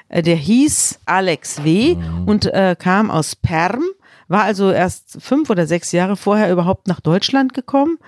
[0.08, 1.96] Äh, Der hieß Alex W.
[1.96, 2.24] Mhm.
[2.28, 3.82] und äh, kam aus Perm,
[4.28, 7.98] war also erst fünf oder sechs Jahre vorher überhaupt nach Deutschland gekommen,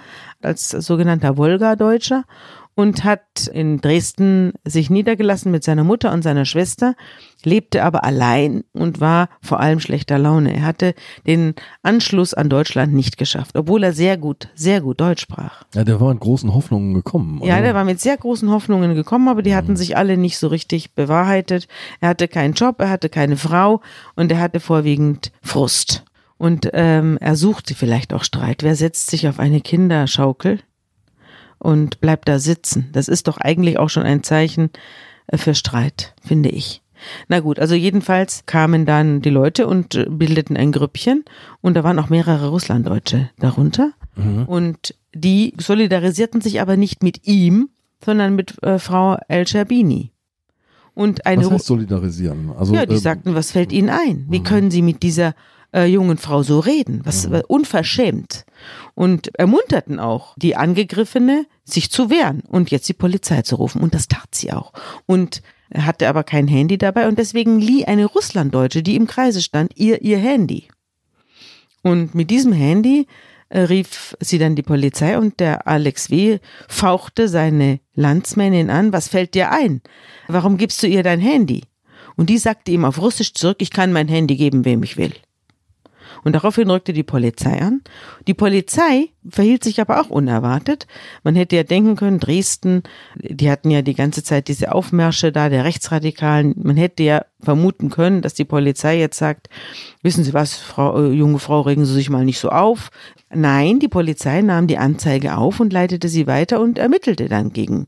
[0.41, 2.25] als sogenannter Wolga-Deutscher
[2.75, 6.95] und hat in Dresden sich niedergelassen mit seiner Mutter und seiner Schwester,
[7.45, 10.55] lebte aber allein und war vor allem schlechter Laune.
[10.55, 10.95] Er hatte
[11.27, 15.65] den Anschluss an Deutschland nicht geschafft, obwohl er sehr gut, sehr gut Deutsch sprach.
[15.75, 17.41] Ja, der war mit großen Hoffnungen gekommen.
[17.45, 17.63] Ja, oder?
[17.63, 20.95] der war mit sehr großen Hoffnungen gekommen, aber die hatten sich alle nicht so richtig
[20.95, 21.69] bewahrheitet.
[22.01, 23.83] Er hatte keinen Job, er hatte keine Frau
[24.17, 26.05] und er hatte vorwiegend Frust.
[26.39, 28.65] Und ähm, er suchte vielleicht auch Streit.
[28.65, 30.59] Wer setzt sich auf eine Kinderschaukel
[31.63, 32.89] und bleibt da sitzen?
[32.93, 34.71] Das ist doch eigentlich auch schon ein Zeichen
[35.29, 36.83] äh, für Streit, finde ich.
[37.29, 41.25] Na gut, also jedenfalls kamen dann die Leute und äh, bildeten ein Grüppchen
[41.61, 43.93] und da waren auch mehrere Russlanddeutsche darunter.
[44.15, 44.45] Mhm.
[44.45, 47.71] Und die solidarisierten sich aber nicht mit ihm,
[48.05, 50.13] sondern mit äh, Frau El Scherbini.
[50.95, 52.51] Und eine Was heißt solidarisieren?
[52.57, 54.27] Also, ja, die ähm, sagten, was fällt ihnen ein?
[54.29, 54.45] Wie Mhm.
[54.45, 55.35] können sie mit dieser
[55.75, 57.01] äh, jungen Frau so reden?
[57.05, 57.43] Was Mhm.
[57.49, 58.45] unverschämt.
[58.95, 63.83] Und ermunterten auch die Angegriffene, sich zu wehren und jetzt die Polizei zu rufen.
[63.83, 64.73] Und das tat sie auch.
[65.07, 65.43] Und
[65.75, 70.03] hatte aber kein Handy dabei und deswegen lieh eine Russlanddeutsche, die im Kreise stand, ihr
[70.03, 70.69] ihr Handy.
[71.83, 73.07] Und mit diesem Handy
[73.49, 76.39] äh, rief sie dann die Polizei und der Alex W.
[76.69, 79.83] fauchte seine Landsmännin an, was fällt dir ein?
[80.29, 81.63] Warum gibst du ihr dein Handy?
[82.17, 85.13] Und die sagte ihm auf Russisch zurück, ich kann mein Handy geben, wem ich will.
[86.25, 87.83] Und daraufhin rückte die Polizei an.
[88.27, 90.87] Die Polizei verhielt sich aber auch unerwartet.
[91.25, 92.83] Man hätte ja denken können, Dresden,
[93.17, 96.55] die hatten ja die ganze Zeit diese Aufmärsche da der Rechtsradikalen.
[96.57, 99.49] Man hätte ja vermuten können, dass die Polizei jetzt sagt,
[100.03, 102.91] wissen Sie was, Frau, äh, junge Frau, regen Sie sich mal nicht so auf.
[103.35, 107.87] Nein, die Polizei nahm die Anzeige auf und leitete sie weiter und ermittelte dann gegen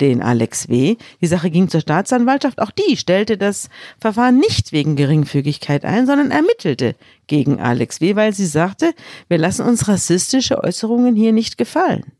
[0.00, 0.96] den Alex W.
[1.20, 2.60] Die Sache ging zur Staatsanwaltschaft.
[2.60, 6.94] Auch die stellte das Verfahren nicht wegen Geringfügigkeit ein, sondern ermittelte
[7.26, 8.92] gegen Alex W., weil sie sagte,
[9.28, 12.12] wir lassen uns rassistische Äußerungen hier nicht gefallen.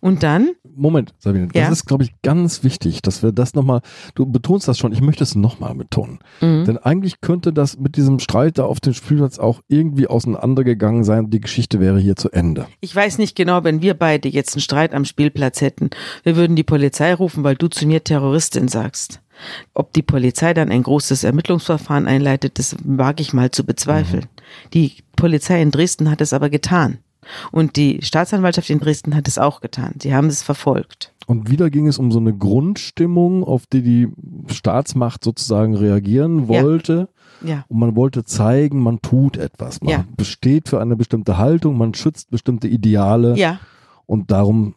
[0.00, 1.68] Und dann, Moment, Sabine, das Ja.
[1.70, 3.80] ist, glaube ich, ganz wichtig, dass wir das nochmal,
[4.14, 6.18] du betonst das schon, ich möchte es nochmal betonen.
[6.40, 6.64] Mhm.
[6.64, 11.30] Denn eigentlich könnte das mit diesem Streit da auf dem Spielplatz auch irgendwie auseinandergegangen sein.
[11.30, 12.66] Die Geschichte wäre hier zu Ende.
[12.80, 15.90] ich weiß nicht genau, wenn wir beide jetzt einen Streit am Spielplatz hätten,
[16.22, 19.20] wir würden die Polizei rufen, weil du zu mir Terroristin sagst.
[19.74, 24.26] Ob die Polizei dann ein großes Ermittlungsverfahren einleitet, das wage ich mal zu bezweifeln.
[24.74, 26.98] Die Polizei in Dresden hat es aber getan.
[27.50, 29.94] Und die Staatsanwaltschaft in Dresden hat es auch getan.
[30.00, 31.12] Sie haben es verfolgt.
[31.26, 34.08] Und wieder ging es um so eine Grundstimmung, auf die die
[34.52, 36.62] Staatsmacht sozusagen reagieren Ja.
[36.62, 37.08] wollte.
[37.44, 37.64] Ja.
[37.68, 39.80] Und man wollte zeigen, man tut etwas.
[39.80, 40.04] Man Ja.
[40.16, 43.36] besteht für eine bestimmte Haltung, man schützt bestimmte Ideale.
[43.36, 43.60] Ja.
[44.06, 44.74] Und darum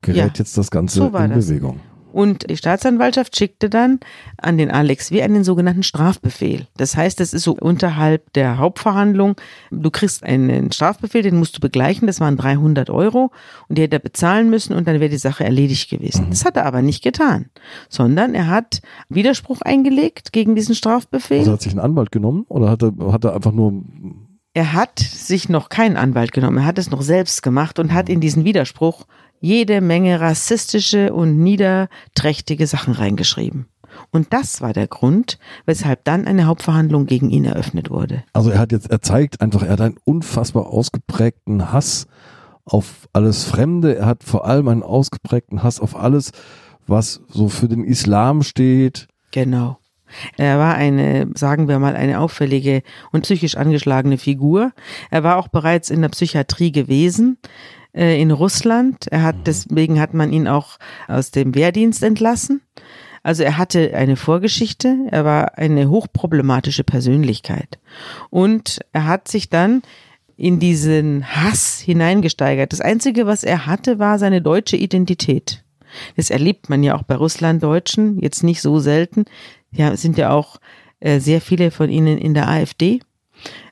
[0.00, 0.30] gerät Ja.
[0.38, 1.12] jetzt das Ganze So in.
[1.48, 1.80] Bewegung.
[2.12, 4.00] Und die Staatsanwaltschaft schickte dann
[4.38, 5.22] an den Alex W.
[5.22, 6.66] einen sogenannten Strafbefehl.
[6.76, 9.36] Das heißt, das ist so unterhalb der Hauptverhandlung.
[9.70, 12.06] Du kriegst einen Strafbefehl, den musst du begleichen.
[12.06, 13.30] Das waren 300 Euro
[13.68, 16.26] und die hätte er bezahlen müssen und dann wäre die Sache erledigt gewesen.
[16.30, 17.46] Das hat er aber nicht getan,
[17.88, 21.40] sondern er hat Widerspruch eingelegt gegen diesen Strafbefehl.
[21.40, 23.82] Also hat sich einen Anwalt genommen oder hat er, hat er einfach nur
[24.54, 28.08] er hat sich noch keinen Anwalt genommen, er hat es noch selbst gemacht und hat
[28.08, 29.06] in diesen Widerspruch
[29.40, 33.66] jede Menge rassistische und niederträchtige Sachen reingeschrieben.
[34.10, 38.24] Und das war der Grund, weshalb dann eine Hauptverhandlung gegen ihn eröffnet wurde.
[38.32, 42.06] Also er hat jetzt, er zeigt einfach, er hat einen unfassbar ausgeprägten Hass
[42.64, 43.96] auf alles Fremde.
[43.96, 46.32] Er hat vor allem einen ausgeprägten Hass auf alles,
[46.86, 49.08] was so für den Islam steht.
[49.30, 49.78] Genau.
[50.38, 54.72] Er war eine, sagen wir mal, eine auffällige und psychisch angeschlagene Figur.
[55.10, 57.36] Er war auch bereits in der Psychiatrie gewesen
[57.94, 59.06] äh, in Russland.
[59.10, 62.60] Er hat, deswegen hat man ihn auch aus dem Wehrdienst entlassen.
[63.22, 67.78] Also er hatte eine Vorgeschichte, er war eine hochproblematische Persönlichkeit.
[68.30, 69.82] Und er hat sich dann
[70.36, 72.72] in diesen Hass hineingesteigert.
[72.72, 75.64] Das Einzige, was er hatte, war seine deutsche Identität.
[76.16, 79.24] Das erlebt man ja auch bei Russlanddeutschen, jetzt nicht so selten.
[79.72, 80.60] Ja, sind ja auch
[81.00, 83.00] äh, sehr viele von ihnen in der AfD.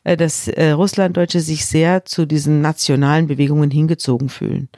[0.06, 4.68] Äh, dass äh, Russlanddeutsche sich sehr zu diesen nationalen Bewegungen hingezogen fühlen.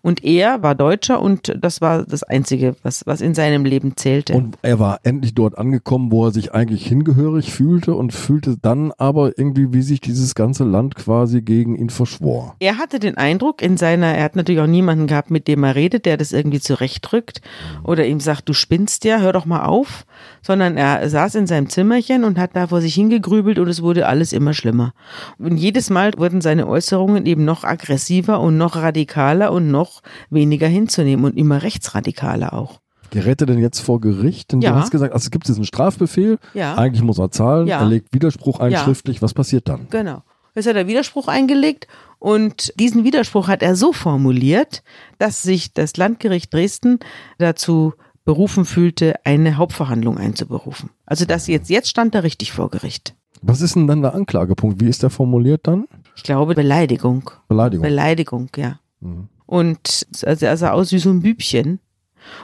[0.00, 4.32] Und er war Deutscher und das war das Einzige, was, was in seinem Leben zählte.
[4.32, 8.92] Und er war endlich dort angekommen, wo er sich eigentlich hingehörig fühlte und fühlte dann
[8.96, 12.56] aber irgendwie, wie sich dieses ganze Land quasi gegen ihn verschwor.
[12.58, 15.74] Er hatte den Eindruck in seiner, er hat natürlich auch niemanden gehabt, mit dem er
[15.74, 17.42] redet, der das irgendwie zurechtdrückt
[17.84, 20.06] oder ihm sagt, du spinnst ja, hör doch mal auf,
[20.40, 24.06] sondern er saß in seinem Zimmerchen und hat da vor sich hingegrübelt und es wurde
[24.06, 24.92] alles immer schlimmer schlimmer.
[25.38, 30.66] Und jedes Mal wurden seine Äußerungen eben noch aggressiver und noch radikaler und noch weniger
[30.68, 32.80] hinzunehmen und immer rechtsradikaler auch.
[33.10, 34.52] Gerät er denn jetzt vor Gericht?
[34.52, 34.72] Denn Ja.
[34.72, 36.74] du hast gesagt, also es gibt diesen Strafbefehl, Ja.
[36.76, 37.80] eigentlich muss er zahlen, Ja.
[37.80, 39.86] er legt Widerspruch ein schriftlich, was passiert dann?
[39.90, 40.22] Genau.
[40.54, 41.86] Jetzt hat er Widerspruch eingelegt
[42.18, 44.82] und diesen Widerspruch hat er so formuliert,
[45.18, 46.98] dass sich das Landgericht Dresden
[47.38, 50.90] dazu berufen fühlte, eine Hauptverhandlung einzuberufen.
[51.06, 53.14] Also das jetzt, jetzt stand er richtig vor Gericht.
[53.42, 54.80] Was ist denn dann der Anklagepunkt?
[54.80, 55.86] Wie ist der formuliert dann?
[56.16, 57.30] Ich glaube Beleidigung.
[57.48, 57.82] Beleidigung.
[57.82, 58.80] Beleidigung, ja.
[59.00, 59.28] Mhm.
[59.46, 61.80] Und also er sah aus wie so ein Bübchen.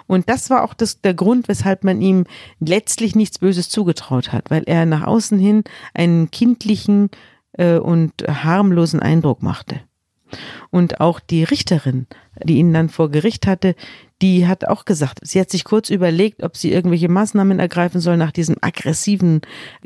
[0.07, 2.25] Und das war auch das, der Grund, weshalb man ihm
[2.61, 7.11] letztlich nichts Böses zugetraut hat, weil er nach außen hin einen kindlichen
[7.53, 9.81] äh, und harmlosen Eindruck machte.
[10.71, 12.07] Und auch die Richterin,
[12.43, 13.75] die ihn dann vor Gericht hatte,
[14.23, 18.17] die hat auch gesagt, sie hat sich kurz überlegt, ob sie irgendwelche Maßnahmen ergreifen soll
[18.17, 19.43] nach diesem aggressiven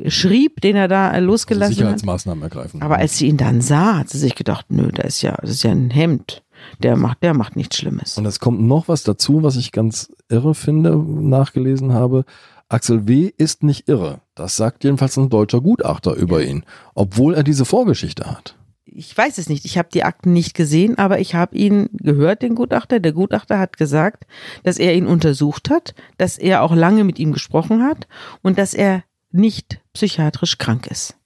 [0.07, 1.77] Schrieb, den er da äh, Also losgelassen hat.
[1.77, 2.81] Sicherheitsmaßnahmen ergreifen.
[2.81, 5.49] Aber als sie ihn dann sah, hat sie sich gedacht, nö, da ist ja, das
[5.51, 6.43] ist ja ein Hemd.
[6.83, 8.17] Der macht, der macht nichts Schlimmes.
[8.17, 12.25] Und es kommt noch was dazu, was ich ganz irre finde, nachgelesen habe.
[12.67, 13.31] Axel W.
[13.35, 14.21] ist nicht irre.
[14.35, 18.55] Das sagt jedenfalls ein deutscher Gutachter über ihn, obwohl er diese Vorgeschichte hat.
[18.91, 19.65] Ich weiß es nicht.
[19.65, 22.99] Ich habe die Akten nicht gesehen, aber ich habe ihn gehört, den Gutachter.
[22.99, 24.25] Der Gutachter hat gesagt,
[24.63, 28.07] dass er ihn untersucht hat, dass er auch lange mit ihm gesprochen hat
[28.41, 31.18] und dass er nicht psychiatrisch krank ist.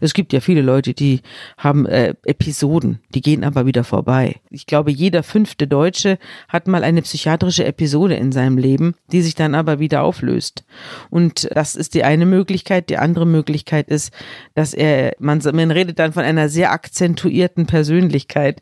[0.00, 1.20] Es gibt ja viele Leute, die
[1.58, 4.36] haben äh, Episoden, die gehen aber wieder vorbei.
[4.50, 6.18] Ich glaube, jeder fünfte Deutsche
[6.48, 10.64] hat mal eine psychiatrische Episode in seinem Leben, die sich dann aber wieder auflöst.
[11.10, 12.88] Und das ist die eine Möglichkeit.
[12.88, 14.12] Die andere Möglichkeit ist,
[14.54, 18.60] dass er, man, man redet dann von einer sehr akzentuierten Persönlichkeit,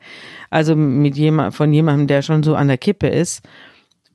[0.50, 3.42] also mit jemand, von jemandem, der schon so an der Kippe ist.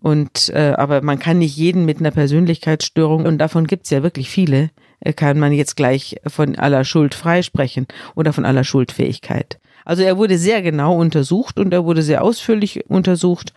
[0.01, 4.29] Und äh, aber man kann nicht jeden mit einer Persönlichkeitsstörung, und davon gibt's ja wirklich
[4.29, 4.69] viele,
[5.15, 9.59] kann man jetzt gleich von aller Schuld freisprechen oder von aller Schuldfähigkeit.
[9.85, 13.53] Also er wurde sehr genau untersucht und er wurde sehr ausführlich untersucht.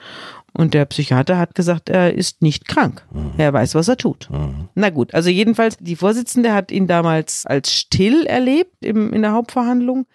[0.53, 3.05] Und der Psychiater hat gesagt, er ist nicht krank.
[3.38, 4.29] Er weiß, was er tut.
[4.75, 9.33] Na gut, also jedenfalls, die Vorsitzende hat ihn damals als still erlebt im, in der
[9.33, 10.06] Hauptverhandlung.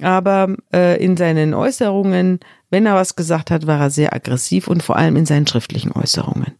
[0.00, 2.40] Aber äh, in seinen Äußerungen,
[2.70, 5.92] wenn er was gesagt hat, war er sehr aggressiv und vor allem in seinen schriftlichen
[5.92, 6.52] Äußerungen.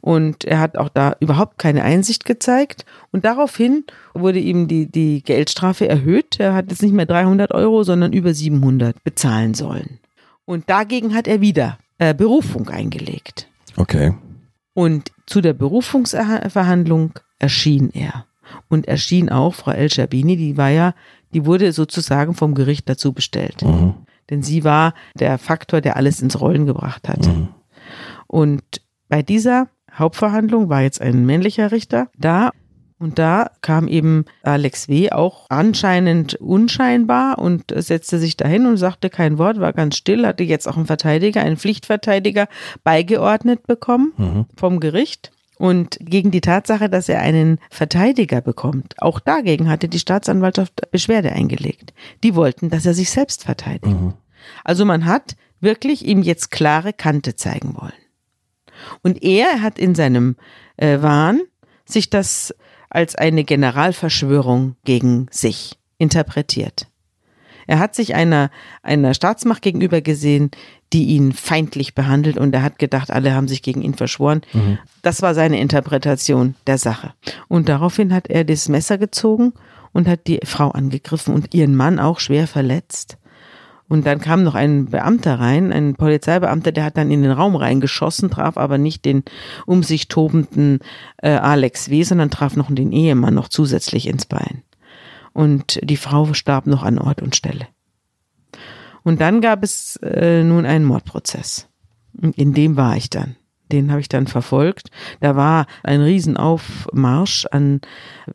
[0.00, 2.84] Und er hat auch da überhaupt keine Einsicht gezeigt.
[3.10, 3.84] Und daraufhin
[4.14, 6.38] wurde ihm die, die Geldstrafe erhöht.
[6.38, 9.98] Er hat jetzt nicht mehr 300 Euro, sondern über 700 bezahlen sollen.
[10.44, 13.48] Und dagegen hat er wieder äh, Berufung eingelegt.
[13.76, 14.14] Okay.
[14.74, 18.26] Und zu der Berufungsverhandlung erschien er.
[18.68, 20.94] Und erschien auch Frau El Scherbini, die war ja,
[21.34, 23.62] die wurde sozusagen vom Gericht dazu bestellt.
[23.62, 23.94] Mhm.
[24.30, 27.26] Denn sie war der Faktor, der alles ins Rollen gebracht hat.
[27.26, 27.48] Mhm.
[28.26, 28.62] Und
[29.08, 32.50] bei dieser Hauptverhandlung war jetzt ein männlicher Richter da
[33.00, 35.10] Und da kam eben Alex W.
[35.12, 40.42] auch anscheinend unscheinbar und setzte sich dahin und sagte kein Wort, war ganz still, hatte
[40.42, 42.48] jetzt auch einen Verteidiger, einen Pflichtverteidiger
[42.82, 44.46] beigeordnet bekommen mhm.
[44.56, 45.30] vom Gericht.
[45.58, 51.32] Und gegen die Tatsache, dass er einen Verteidiger bekommt, auch dagegen hatte die Staatsanwaltschaft Beschwerde
[51.32, 51.92] eingelegt.
[52.22, 54.00] Die wollten, dass er sich selbst verteidigt.
[54.00, 54.14] Mhm.
[54.64, 57.92] Also man hat wirklich ihm jetzt klare Kante zeigen wollen.
[59.02, 60.36] Und er hat in seinem
[60.76, 61.40] äh, Wahn
[61.84, 62.54] sich das
[62.88, 66.86] als eine Generalverschwörung gegen sich interpretiert.
[67.66, 68.50] Er hat sich einer,
[68.82, 70.50] einer Staatsmacht gegenüber gesehen,
[70.92, 74.40] die ihn feindlich behandelt und er hat gedacht, alle haben sich gegen ihn verschworen.
[74.52, 74.78] Mhm.
[75.02, 77.12] Das war seine Interpretation der Sache.
[77.48, 79.52] Und daraufhin hat er das Messer gezogen
[79.92, 83.18] und hat die Frau angegriffen und ihren Mann auch schwer verletzt.
[83.88, 87.56] Und dann kam noch ein Beamter rein, ein Polizeibeamter, der hat dann in den Raum
[87.56, 89.24] reingeschossen, traf aber nicht den
[89.64, 90.80] um sich tobenden
[91.22, 94.62] äh, Alex W., sondern traf noch den Ehemann noch zusätzlich ins Bein.
[95.32, 97.66] Und die Frau starb noch an Ort und Stelle.
[99.04, 101.68] Und dann gab es äh, nun einen Mordprozess.
[102.34, 103.36] In dem war ich dann
[103.72, 104.90] den habe ich dann verfolgt.
[105.20, 107.80] Da war ein Riesenaufmarsch an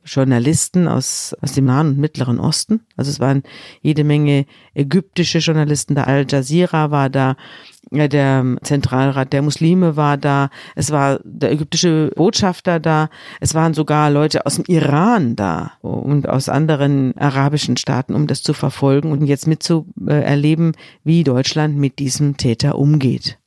[0.04, 2.82] Journalisten aus, aus dem Nahen und Mittleren Osten.
[2.98, 3.44] Also es waren
[3.82, 7.36] jede Menge ägyptische Journalisten da, Al Jazeera war da,
[7.94, 14.10] der Zentralrat der Muslime war da, es war der ägyptische Botschafter da, es waren sogar
[14.10, 19.26] Leute aus dem Iran da und aus anderen arabischen Staaten, um das zu verfolgen und
[19.26, 20.74] jetzt mitzuerleben,
[21.04, 23.38] wie Deutschland mit diesem Täter umgeht.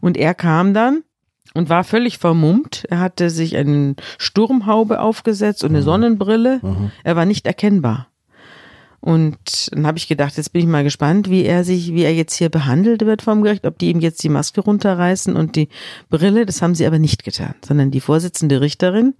[0.00, 1.02] Und er kam dann
[1.54, 2.84] und war völlig vermummt.
[2.90, 5.84] Er hatte sich eine Sturmhaube aufgesetzt und eine mhm.
[5.84, 6.60] Sonnenbrille.
[6.62, 6.90] Mhm.
[7.02, 8.08] Er war nicht erkennbar.
[9.06, 12.12] Und dann habe ich gedacht, jetzt bin ich mal gespannt, wie er sich, wie er
[12.12, 15.68] jetzt hier behandelt wird vom Gericht, ob die ihm jetzt die Maske runterreißen und die
[16.10, 16.44] Brille.
[16.44, 19.14] Das haben sie aber nicht getan, sondern die Vorsitzende Richterin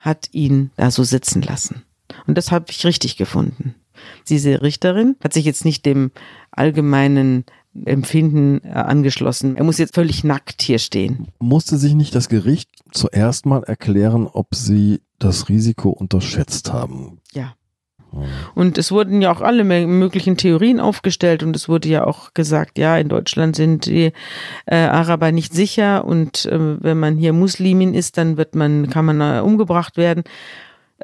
[0.00, 1.84] hat ihn da so sitzen lassen.
[2.26, 3.76] Und das habe ich richtig gefunden.
[4.28, 6.10] Diese Richterin hat sich jetzt nicht dem
[6.50, 7.44] allgemeinen
[7.84, 9.54] Empfinden äh, angeschlossen.
[9.54, 11.28] Er muss jetzt völlig nackt hier stehen.
[11.38, 17.20] Musste sich nicht das Gericht zuerst mal erklären, ob sie das Risiko unterschätzt haben?
[18.54, 22.78] Und es wurden ja auch alle möglichen Theorien aufgestellt und es wurde ja auch gesagt,
[22.78, 24.12] ja, in Deutschland sind die
[24.66, 29.04] äh, Araber nicht sicher und äh, wenn man hier Muslimin ist, dann wird man, kann
[29.04, 30.24] man äh, umgebracht werden.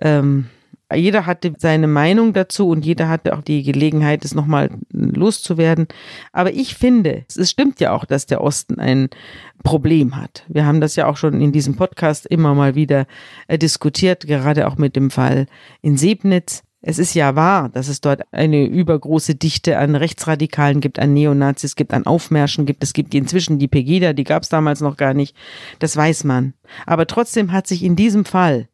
[0.01, 0.47] Ähm,
[0.95, 5.89] jeder hatte seine Meinung dazu und jeder hatte auch die Gelegenheit, es nochmal loszuwerden.
[6.33, 9.09] Aber ich finde, es stimmt ja auch, dass der Osten ein
[9.63, 10.45] Problem hat.
[10.49, 13.07] Wir haben das ja auch schon in diesem Podcast immer mal wieder
[13.49, 15.47] äh, diskutiert, gerade auch mit dem Fall
[15.81, 16.64] in Sebnitz.
[16.87, 21.77] Es ist ja wahr, dass es dort eine übergroße Dichte an Rechtsradikalen gibt, an Neonazis
[21.77, 22.85] gibt, an Aufmärschen gibt.
[22.85, 25.35] Es gibt inzwischen die Pegida, die gab es damals noch gar nicht.
[25.79, 26.53] Das weiß man.
[26.85, 28.69] Aber trotzdem hat sich in diesem Fall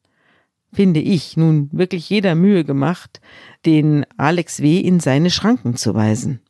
[0.72, 3.20] finde ich, nun wirklich jeder Mühe gemacht,
[3.66, 4.78] den Alex W.
[4.78, 6.40] in seine Schranken zu weisen.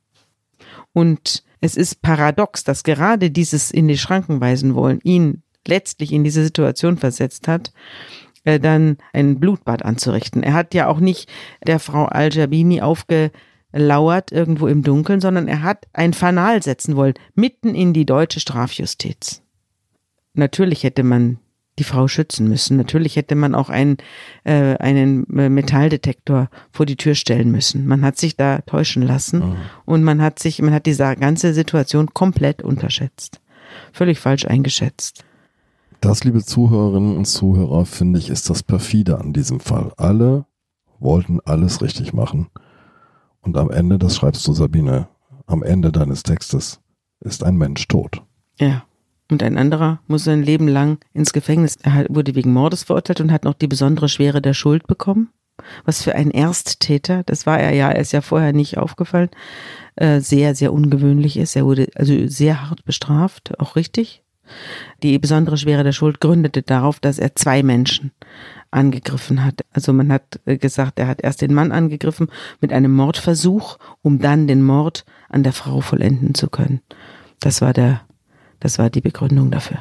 [0.92, 6.24] Und es ist paradox, dass gerade dieses in die Schranken weisen wollen ihn letztlich in
[6.24, 7.72] diese Situation versetzt hat,
[8.45, 10.43] äh, dann ein Blutbad anzurichten.
[10.43, 11.28] Er hat ja auch nicht
[11.66, 17.74] der Frau Al-Jabini aufgelauert irgendwo im Dunkeln, sondern er hat ein Fanal setzen wollen, mitten
[17.74, 19.43] in die deutsche Strafjustiz.
[20.34, 21.38] Natürlich hätte man
[21.80, 22.76] die Frau schützen müssen.
[22.76, 23.97] Natürlich hätte man auch einen,
[24.45, 27.86] äh, einen äh, Metalldetektor vor die Tür stellen müssen.
[27.86, 29.57] Man hat sich da täuschen lassen mhm.
[29.86, 33.41] und man hat sich, man hat diese ganze Situation komplett unterschätzt.
[33.93, 35.24] Völlig falsch eingeschätzt.
[36.01, 39.92] Das, liebe Zuhörerinnen und Zuhörer, finde ich, ist das perfide an diesem Fall.
[39.98, 40.46] Alle
[40.98, 42.48] wollten alles richtig machen.
[43.42, 45.09] Und am Ende, das schreibst du, Sabine,
[45.46, 46.80] am Ende deines Textes
[47.20, 48.22] ist ein Mensch tot.
[48.59, 48.84] Ja.
[49.30, 51.76] Und ein anderer muss sein Leben lang ins Gefängnis.
[51.82, 55.30] Er wurde wegen Mordes verurteilt und hat noch die besondere Schwere der Schuld bekommen.
[55.84, 59.28] Was für ein Ersttäter, das war er ja, er ist ja vorher nicht aufgefallen,
[59.96, 61.55] äh, sehr, sehr ungewöhnlich ist.
[61.55, 64.24] Er wurde also sehr hart bestraft, auch richtig.
[65.03, 68.12] Die besondere Schwere der Schuld gründete darauf, dass er zwei Menschen
[68.70, 69.64] angegriffen hat.
[69.72, 72.28] Also man hat äh, gesagt, er hat erst den Mann angegriffen
[72.61, 76.80] mit einem Mordversuch, um dann den Mord an der Frau vollenden zu können.
[77.40, 78.03] Das war der
[78.61, 79.78] das war die Begründung dafür.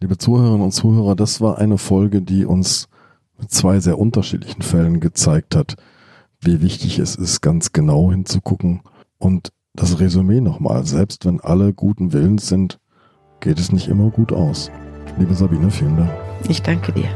[0.00, 2.88] Liebe Zuhörerinnen und Zuhörer, das war eine Folge, die uns
[3.38, 5.76] mit zwei sehr unterschiedlichen Fällen gezeigt hat,
[6.40, 8.82] wie wichtig es ist, ganz genau hinzugucken.
[9.18, 12.78] Und das Resümee nochmal, selbst wenn alle guten Willens sind,
[13.42, 14.70] geht es nicht immer gut aus.
[15.18, 16.10] Liebe Sabine, vielen Dank.
[16.48, 17.10] Ich danke dir.